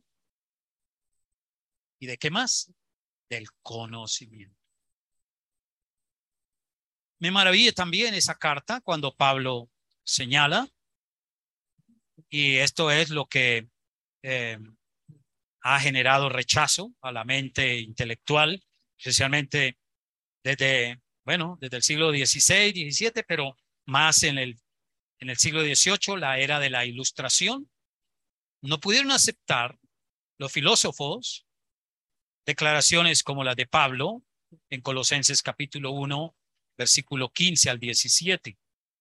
[1.99, 2.71] ¿Y de qué más?
[3.29, 4.55] Del conocimiento.
[7.19, 9.69] Me maravilla también esa carta cuando Pablo
[10.03, 10.67] señala,
[12.29, 13.69] y esto es lo que
[14.23, 14.59] eh,
[15.61, 18.63] ha generado rechazo a la mente intelectual,
[18.97, 19.77] especialmente
[20.43, 23.55] desde, bueno, desde el siglo XVI, XVII, pero
[23.85, 24.59] más en el,
[25.25, 27.67] en el siglo XVIII, la era de la ilustración.
[28.61, 29.79] No pudieron aceptar
[30.37, 31.47] los filósofos
[32.45, 34.21] declaraciones como la de Pablo
[34.69, 36.35] en Colosenses capítulo 1,
[36.77, 38.55] versículo 15 al 17.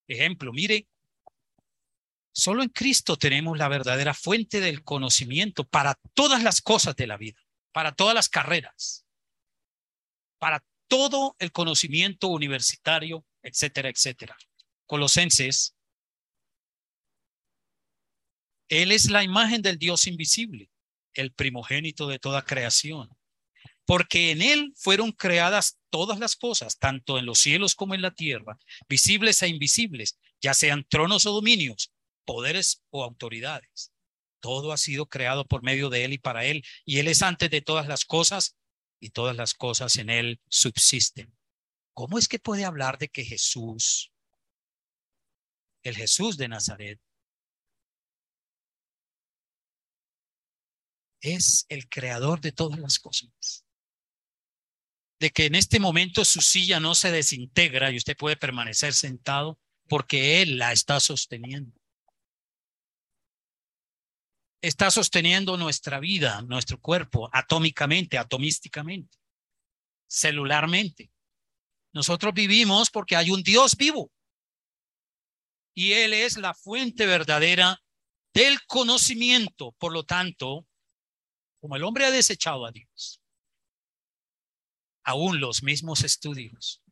[0.09, 0.89] Ejemplo, mire,
[2.33, 7.19] solo en Cristo tenemos la verdadera fuente del conocimiento para todas las cosas de la
[7.19, 9.05] vida, para todas las carreras,
[10.39, 14.39] para todo el conocimiento universitario, etcétera, etcétera.
[14.87, 15.75] Colosenses,
[18.69, 20.71] Él es la imagen del Dios invisible,
[21.13, 23.09] el primogénito de toda creación
[23.87, 28.13] porque en Él fueron creadas todas las cosas, tanto en los cielos como en la
[28.13, 28.59] tierra,
[28.89, 31.93] visibles e invisibles, ya sean tronos o dominios,
[32.25, 33.93] poderes o autoridades.
[34.41, 37.51] Todo ha sido creado por medio de Él y para Él, y Él es antes
[37.51, 38.57] de todas las cosas,
[39.01, 41.35] y todas las cosas en Él subsisten.
[41.93, 44.13] ¿Cómo es que puede hablar de que Jesús,
[45.83, 47.01] el Jesús de Nazaret,
[51.25, 53.65] es el creador de todas las cosas?
[55.25, 59.59] de que en este momento su silla no se desintegra y usted puede permanecer sentado
[59.89, 61.73] porque Él la está sosteniendo.
[64.61, 69.19] Está sosteniendo nuestra vida, nuestro cuerpo, atómicamente, atomísticamente,
[70.07, 71.11] celularmente.
[71.93, 74.11] Nosotros vivimos porque hay un Dios vivo
[75.75, 77.83] y Él es la fuente verdadera
[78.33, 79.73] del conocimiento.
[79.79, 80.67] Por lo tanto,
[81.65, 83.23] como el hombre ha desechado a Dios,
[85.03, 86.83] aún los mismos estudios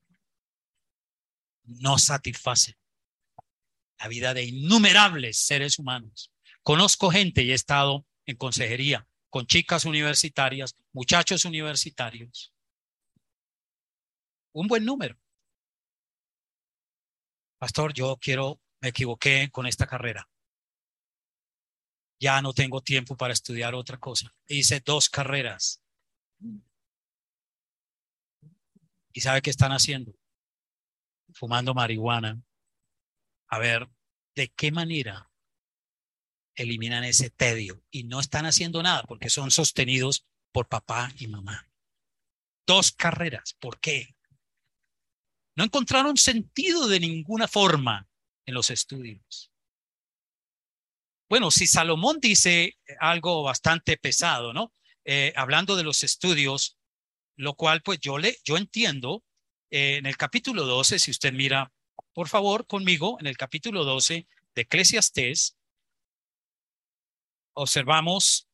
[1.65, 2.75] no satisfacen
[3.99, 6.33] la vida de innumerables seres humanos.
[6.63, 12.55] Conozco gente y he estado en consejería con chicas universitarias, muchachos universitarios.
[14.53, 15.21] Un buen número.
[17.59, 20.32] Pastor, yo quiero, me equivoqué con esta carrera.
[22.23, 24.33] Ya no tengo tiempo para estudiar otra cosa.
[24.47, 25.83] Hice dos carreras
[29.13, 30.15] ¿Y sabe qué están haciendo?
[31.35, 32.41] Fumando marihuana.
[33.49, 33.91] A ver,
[34.35, 35.31] ¿de qué manera
[36.55, 37.83] eliminan ese tedio?
[37.91, 41.71] Y no están haciendo nada porque son sostenidos por papá y mamá.
[42.67, 43.55] Dos carreras.
[43.59, 44.17] ¿Por qué?
[45.57, 48.09] No encontraron sentido de ninguna forma
[48.47, 49.52] en los estudios.
[51.33, 54.75] Bueno, si Salomón dice algo bastante pesado, ¿no?
[55.07, 56.77] Eh, hablando de los estudios,
[57.37, 59.25] lo cual pues yo le, yo entiendo
[59.71, 61.73] eh, en el capítulo 12, si usted mira,
[62.13, 65.57] por favor, conmigo, en el capítulo 12 de Eclesiastés,
[67.55, 68.47] observamos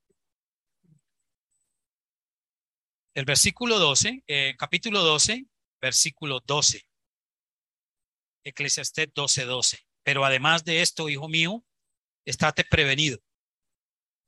[3.14, 5.47] el versículo 12, eh, capítulo 12,
[5.81, 6.87] versículo 12.
[8.45, 9.85] Eclesiastés 12, 12.
[10.05, 11.64] Pero además de esto, hijo mío,
[12.29, 13.18] estate prevenido.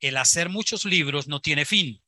[0.01, 2.03] El hacer muchos libros no tiene fin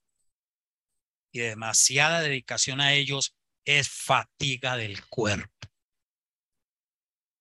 [1.33, 3.35] y demasiada dedicación a ellos
[3.65, 5.69] es fatiga del cuerpo.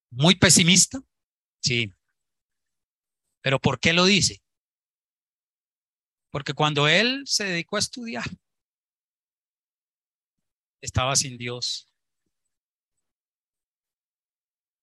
[0.09, 0.99] Muy pesimista,
[1.61, 1.93] sí.
[3.41, 4.41] Pero ¿por qué lo dice?
[6.29, 8.25] Porque cuando él se dedicó a estudiar,
[10.81, 11.87] estaba sin Dios.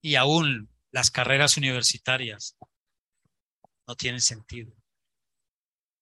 [0.03, 2.57] Y aún las carreras universitarias
[3.89, 4.71] no tienen sentido.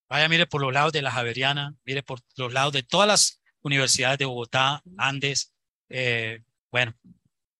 [0.08, 3.42] Vaya, mire por los lados de la Javeriana, mire por los lados de todas las
[3.62, 5.54] universidades de Bogotá, Andes,
[5.88, 6.94] eh, bueno,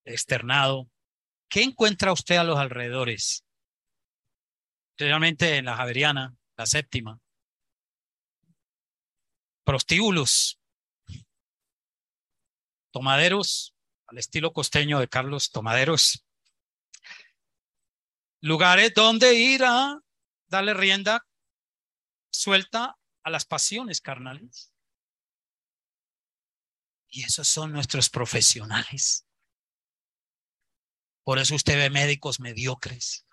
[0.04, 0.90] externado.
[1.48, 3.44] ¿Qué encuentra usted a los alrededores?
[4.98, 7.20] Realmente en la Javeriana, la séptima.
[9.64, 10.60] Prostíbulos,
[12.90, 13.74] tomaderos,
[14.08, 16.24] al estilo costeño de Carlos Tomaderos.
[18.40, 20.00] Lugares donde ir a
[20.48, 21.26] darle rienda
[22.30, 24.72] suelta a las pasiones carnales.
[27.08, 29.26] Y esos son nuestros profesionales.
[31.24, 33.26] Por eso usted ve médicos mediocres.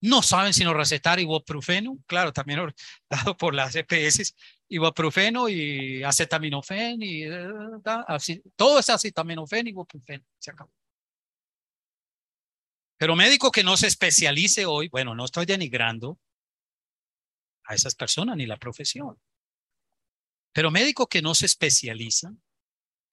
[0.00, 2.60] No saben sino recetar ibuprofeno, claro, también
[3.10, 4.34] dado por las EPS,
[4.68, 7.24] ibuprofeno y acetaminofén y
[8.06, 10.70] así, todo es acetaminofén y ibuprofeno, se acabó.
[12.96, 16.18] Pero médico que no se especialice hoy, bueno, no estoy denigrando,
[17.66, 19.18] a esas personas ni la profesión.
[20.52, 22.30] Pero médico que no se especializa,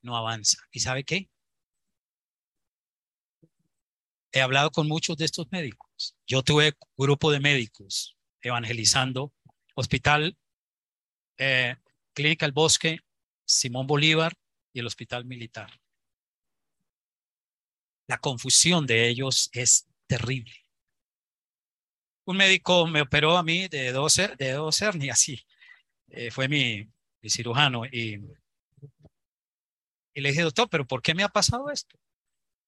[0.02, 0.58] no avanza.
[0.72, 1.30] ¿Y sabe qué?
[4.32, 6.16] he hablado con muchos de estos médicos.
[6.26, 9.34] Yo tuve grupo de médicos evangelizando
[9.76, 10.38] Hospital
[11.38, 11.76] eh,
[12.14, 13.00] Clínica El Bosque,
[13.46, 14.34] Simón Bolívar
[14.74, 15.70] y el Hospital Militar.
[18.12, 20.54] La confusión de ellos es terrible.
[22.26, 25.42] Un médico me operó a mí de dos, de dos hernias, sí.
[26.10, 26.86] Eh, fue mi,
[27.24, 28.20] cirujano y,
[30.14, 31.98] y le dije, doctor, pero ¿por qué me ha pasado esto?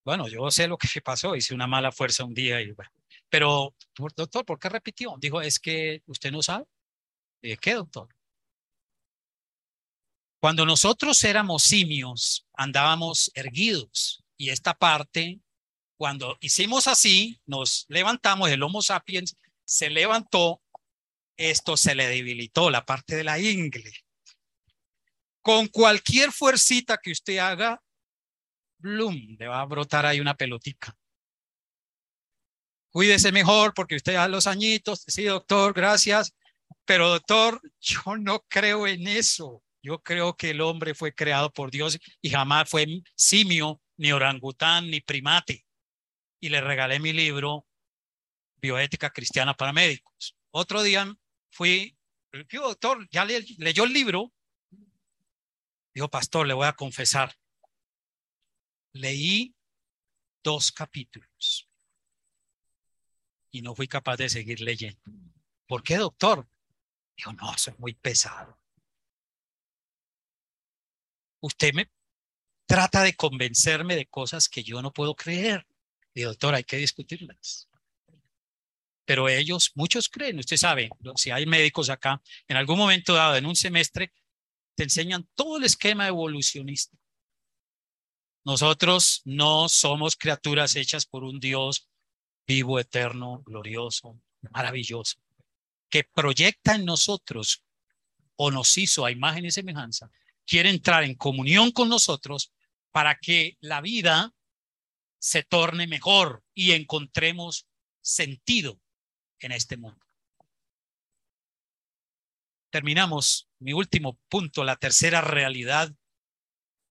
[0.06, 2.92] Bueno, yo sé lo que me pasó, hice una mala fuerza un día y bueno,
[3.30, 3.76] pero
[4.16, 5.14] doctor, ¿por qué repitió?
[5.20, 6.64] Dijo, es que usted no sabe.
[7.60, 8.08] ¿qué, doctor?
[10.40, 15.40] Cuando nosotros éramos simios, andábamos erguidos y esta parte,
[15.96, 20.62] cuando hicimos así, nos levantamos, el Homo sapiens se levantó,
[21.38, 23.90] esto se le debilitó, la parte de la ingle.
[25.42, 27.82] Con cualquier fuercita que usted haga,
[28.80, 30.94] bloom, le va a brotar ahí una pelotica.
[32.92, 36.36] Cuídese mejor porque usted a los añitos, sí, doctor, gracias,
[36.84, 39.64] pero doctor, yo no creo en eso.
[39.82, 44.92] Yo creo que el hombre fue creado por Dios y jamás fue simio, ni orangután,
[44.92, 45.66] ni primate.
[46.42, 47.66] Y le regalé mi libro,
[48.58, 50.36] Bioética Cristiana para Médicos.
[50.52, 51.08] Otro día
[51.50, 51.98] fui,
[52.52, 54.34] doctor, ya leyó el libro.
[55.94, 57.34] Dijo, pastor, le voy a confesar
[58.94, 59.56] leí
[60.44, 61.70] dos capítulos
[63.52, 65.02] y no fui capaz de seguir leyendo.
[65.66, 66.46] ¿Por qué, doctor?
[67.16, 68.60] Dijo, no, es muy pesado.
[71.40, 71.92] Usted me
[72.74, 75.68] trata de convencerme de cosas que yo no puedo creer.
[76.12, 77.70] Y doctor, hay que discutirlas.
[79.06, 83.46] Pero ellos, muchos creen, usted sabe, si hay médicos acá, en algún momento dado, en
[83.46, 84.12] un semestre,
[84.74, 86.98] te enseñan todo el esquema evolucionista.
[88.44, 91.88] Nosotros no somos criaturas hechas por un Dios
[92.48, 94.20] vivo, eterno, glorioso,
[94.50, 95.20] maravilloso,
[95.92, 97.64] que proyecta en nosotros
[98.36, 100.10] o nos hizo a imagen y semejanza,
[100.44, 102.52] quiere entrar en comunión con nosotros
[102.94, 104.34] para que la vida
[105.20, 107.68] se torne mejor y encontremos
[108.02, 108.80] sentido
[109.40, 110.06] en este mundo.
[112.70, 115.94] Terminamos mi último punto, la tercera realidad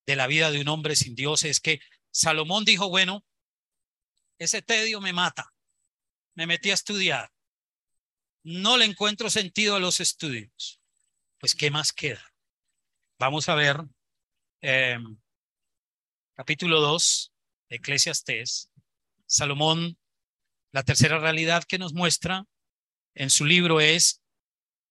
[0.05, 1.79] de la vida de un hombre sin Dios es que
[2.11, 3.25] Salomón dijo, bueno,
[4.37, 5.53] ese tedio me mata.
[6.35, 7.31] Me metí a estudiar.
[8.43, 10.81] No le encuentro sentido a los estudios.
[11.39, 12.33] Pues, ¿qué más queda?
[13.19, 13.77] Vamos a ver
[14.61, 15.17] em,
[16.35, 17.33] capítulo 2
[17.69, 18.71] de Eclesiastés.
[19.25, 19.97] Salomón,
[20.71, 22.45] la tercera realidad que nos muestra
[23.13, 24.21] en su libro es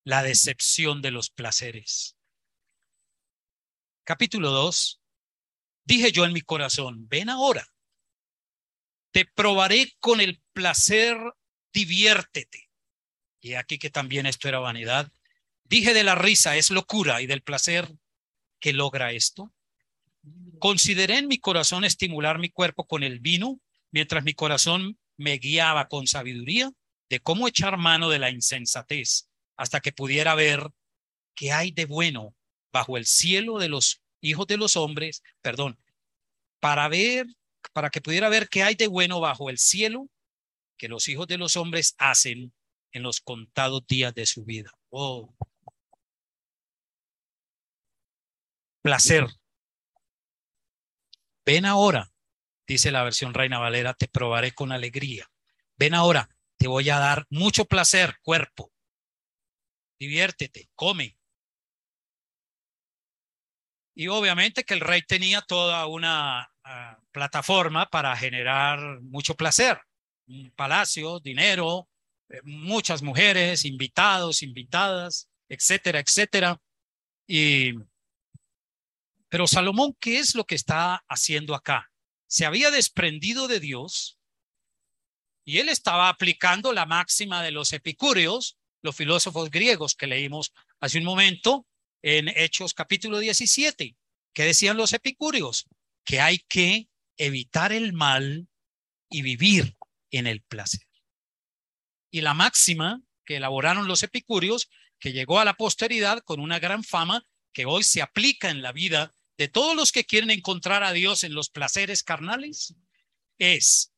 [0.04, 2.16] la decepción de los placeres.
[4.04, 5.00] Capítulo 2,
[5.84, 7.66] Dije yo en mi corazón, ven ahora,
[9.10, 11.16] te probaré con el placer,
[11.72, 12.70] diviértete.
[13.40, 15.12] Y aquí que también esto era vanidad.
[15.64, 17.92] Dije de la risa, es locura, y del placer
[18.60, 19.52] que logra esto.
[20.62, 23.60] Consideré en mi corazón estimular mi cuerpo con el vino,
[23.90, 26.70] mientras mi corazón me guiaba con sabiduría
[27.10, 30.70] de cómo echar mano de la insensatez, hasta que pudiera ver
[31.34, 32.36] qué hay de bueno
[32.72, 35.80] bajo el cielo de los hijos de los hombres, perdón,
[36.60, 37.26] para ver,
[37.72, 40.10] para que pudiera ver qué hay de bueno bajo el cielo
[40.76, 42.54] que los hijos de los hombres hacen
[42.92, 44.70] en los contados días de su vida.
[44.90, 45.34] Oh.
[48.80, 49.26] Placer.
[51.44, 52.10] Ven ahora,
[52.66, 55.30] dice la versión Reina Valera, te probaré con alegría.
[55.76, 58.72] Ven ahora, te voy a dar mucho placer, cuerpo.
[59.98, 61.16] Diviértete, come,
[63.94, 69.78] y obviamente que el rey tenía toda una ah, plataforma para generar mucho placer,
[70.26, 71.88] un palacio, dinero,
[72.30, 76.58] eh, muchas mujeres, invitados, invitadas, etcétera, etcétera.
[77.26, 77.74] Y,
[79.32, 81.90] pero Salomón, ¿qué es lo que está haciendo acá?
[82.26, 84.18] Se había desprendido de Dios
[85.42, 90.98] y él estaba aplicando la máxima de los epicúreos, los filósofos griegos que leímos hace
[90.98, 91.66] un momento,
[92.02, 93.96] en Hechos capítulo 17.
[94.34, 95.64] que decían los epicúreos?
[96.04, 98.48] Que hay que evitar el mal
[99.08, 99.78] y vivir
[100.10, 100.86] en el placer.
[102.10, 104.68] Y la máxima que elaboraron los epicúreos,
[104.98, 107.24] que llegó a la posteridad con una gran fama,
[107.54, 111.24] que hoy se aplica en la vida de todos los que quieren encontrar a Dios
[111.24, 112.76] en los placeres carnales,
[113.38, 113.92] es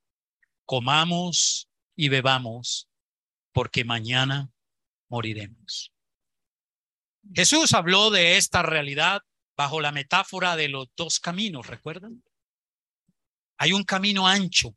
[0.65, 2.89] comamos y bebamos,
[3.53, 4.51] porque mañana
[5.11, 5.93] moriremos.
[7.35, 9.21] Jesús habló de esta realidad
[9.55, 12.25] bajo la metáfora de los dos caminos, ¿recuerdan?
[13.59, 14.75] Hay un camino ancho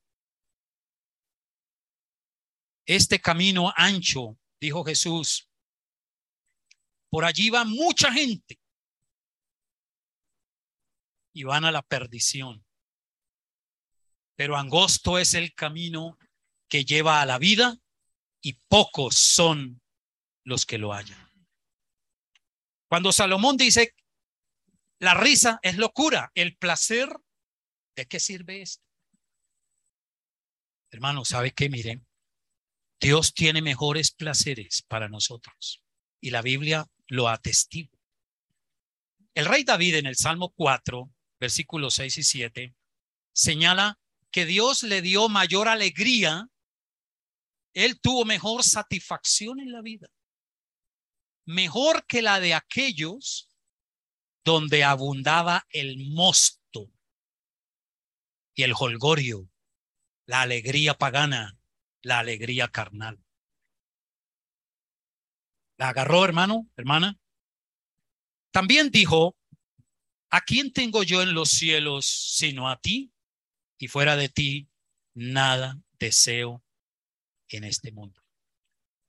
[2.86, 5.50] Este camino ancho, dijo Jesús,
[7.10, 8.60] por allí va mucha gente
[11.38, 12.66] y van a la perdición.
[14.36, 16.18] Pero angosto es el camino
[16.68, 17.78] que lleva a la vida
[18.42, 19.80] y pocos son
[20.44, 21.32] los que lo hallan.
[22.90, 23.94] Cuando Salomón dice,
[24.98, 27.08] la risa es locura, el placer,
[27.96, 28.84] ¿de qué sirve esto?
[30.90, 31.70] Hermano, ¿sabe qué?
[31.70, 32.08] Miren,
[33.00, 35.84] Dios tiene mejores placeres para nosotros
[36.20, 37.96] y la Biblia lo atestigua.
[39.36, 42.76] El rey David en el Salmo 4, versículos 6 y 7,
[43.34, 44.00] señala
[44.32, 46.50] que Dios le dio mayor alegría,
[47.74, 50.10] él tuvo mejor satisfacción en la vida
[51.48, 53.50] mejor que la de aquellos
[54.44, 56.92] donde abundaba el mosto
[58.54, 59.50] y el holgorio,
[60.26, 61.58] la alegría pagana,
[62.02, 63.24] la alegría carnal.
[65.78, 67.18] ¿La agarró, hermano, hermana?
[68.52, 69.37] También dijo,
[70.30, 73.12] ¿a quién tengo yo en los cielos sino a ti?
[73.78, 74.70] Y fuera de ti,
[75.14, 76.64] nada deseo
[77.50, 78.22] en este mundo.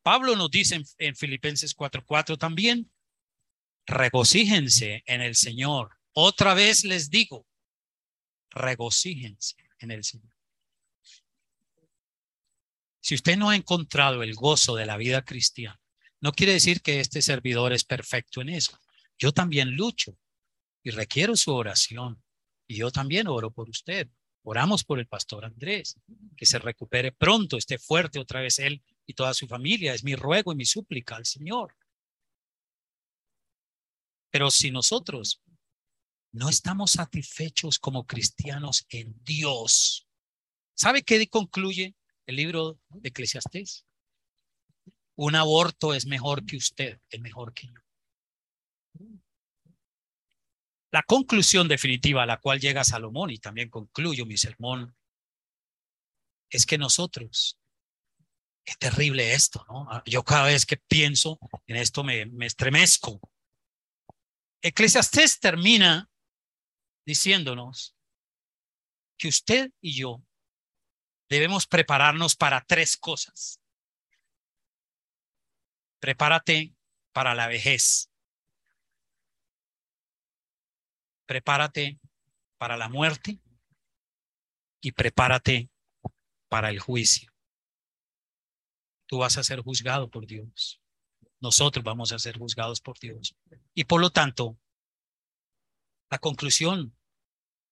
[0.03, 2.91] Pablo nos dice en, en Filipenses 4:4 también,
[3.87, 5.99] regocíjense en el Señor.
[6.13, 7.47] Otra vez les digo,
[8.51, 10.33] regocíjense en el Señor.
[13.01, 15.81] Si usted no ha encontrado el gozo de la vida cristiana,
[16.21, 18.79] no quiere decir que este servidor es perfecto en eso.
[19.19, 20.19] Yo también lucho
[20.83, 22.23] y requiero su oración.
[22.67, 24.09] Y yo también oro por usted.
[24.43, 25.99] Oramos por el pastor Andrés,
[26.37, 29.95] que se recupere pronto, esté fuerte otra vez él y toda su familia.
[29.95, 31.77] Es mi ruego y mi súplica al Señor.
[34.31, 35.43] Pero si nosotros
[36.33, 40.07] no estamos satisfechos como cristianos en Dios,
[40.75, 41.95] ¿sabe qué concluye
[42.27, 43.87] el libro de Eclesiastés?
[45.17, 47.81] Un aborto es mejor que usted, es mejor que yo.
[50.91, 54.97] La conclusión definitiva a la cual llega Salomón, y también concluyo mi sermón,
[56.51, 57.59] es que nosotros
[58.69, 59.87] qué terrible esto, ¿no?
[59.91, 63.19] Ah, yo cada vez que pienso en esto me, me estremezco.
[64.61, 66.11] Eclesiastés termina
[67.07, 67.97] diciéndonos
[69.17, 70.23] que usted y yo
[71.31, 73.59] debemos prepararnos para tres cosas.
[75.99, 76.75] Prepárate
[77.13, 78.11] para la vejez.
[81.29, 82.01] Prepárate
[82.57, 83.39] para la muerte
[84.81, 85.71] y prepárate
[86.49, 87.33] para el juicio
[89.09, 90.81] tú vas a ser juzgado por Dios.
[91.41, 93.35] Nosotros vamos a ser juzgados por Dios.
[93.75, 94.57] Y por lo tanto,
[96.11, 96.97] la conclusión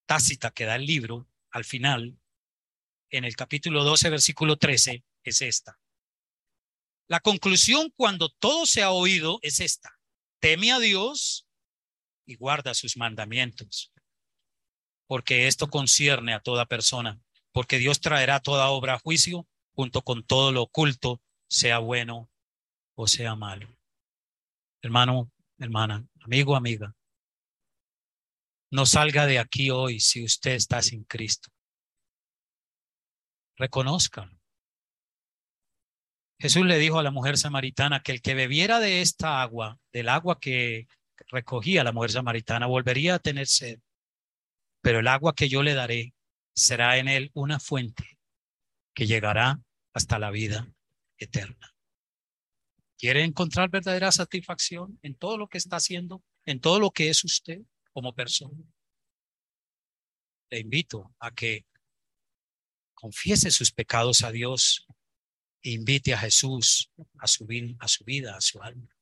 [0.07, 2.19] tácita que da el libro al final,
[3.11, 5.79] en el capítulo 12, versículo 13, es esta.
[7.07, 10.01] La conclusión cuando todo se ha oído es esta.
[10.41, 11.46] Teme a Dios
[12.27, 13.93] y guarda sus mandamientos,
[15.07, 17.21] porque esto concierne a toda persona,
[17.53, 22.29] porque Dios traerá toda obra a juicio junto con todo lo oculto sea bueno
[22.95, 23.69] o sea malo.
[24.83, 26.95] Hermano, hermana, amigo, amiga,
[28.71, 31.51] no salga de aquí hoy si usted está sin Cristo.
[33.57, 34.37] Reconózcalo.
[36.39, 40.09] Jesús le dijo a la mujer samaritana que el que bebiera de esta agua, del
[40.11, 40.87] agua que
[41.29, 43.81] recogía la mujer samaritana, volvería a tener sed.
[44.81, 46.15] Pero el agua que yo le daré
[46.55, 48.19] será en él una fuente
[48.95, 49.61] que llegará
[49.93, 50.73] hasta la vida
[51.19, 51.75] eterna.
[52.99, 57.25] ¿Quiere encontrar verdadera satisfacción en todo lo que está haciendo, en todo lo que es
[57.25, 57.61] usted
[57.93, 58.57] como persona?
[60.51, 61.67] Le invito a que
[62.95, 64.87] confiese sus pecados a Dios
[65.63, 67.47] e invite a Jesús a su,
[67.81, 68.96] a su vida, a su alma.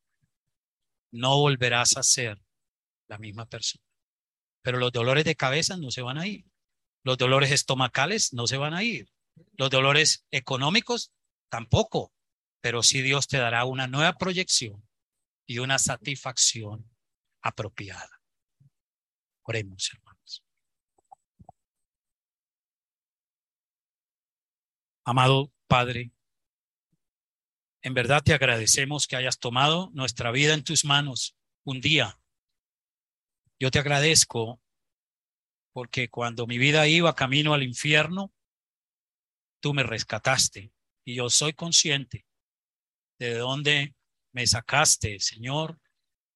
[1.15, 2.41] No volverás a ser
[3.09, 3.85] la misma persona.
[4.63, 6.45] Pero los dolores de cabeza no se van a ir.
[7.03, 9.11] Los dolores estomacales no se van a ir.
[9.57, 11.13] Los dolores económicos
[11.55, 12.13] Tampoco,
[12.61, 14.85] pero sí Dios te dará una nueva proyección
[15.47, 16.91] y una satisfacción
[17.43, 18.21] apropiada.
[19.45, 20.45] Oremos, hermanos.
[25.05, 26.11] Amado Padre,
[27.85, 32.19] en verdad te agradecemos que hayas tomado nuestra vida en tus manos un día.
[33.61, 34.59] Yo te agradezco
[35.75, 38.33] porque cuando mi vida iba camino al infierno,
[39.61, 40.73] tú me rescataste
[41.05, 42.25] y yo soy consciente
[43.19, 43.95] de dónde
[44.33, 45.79] me sacaste, Señor,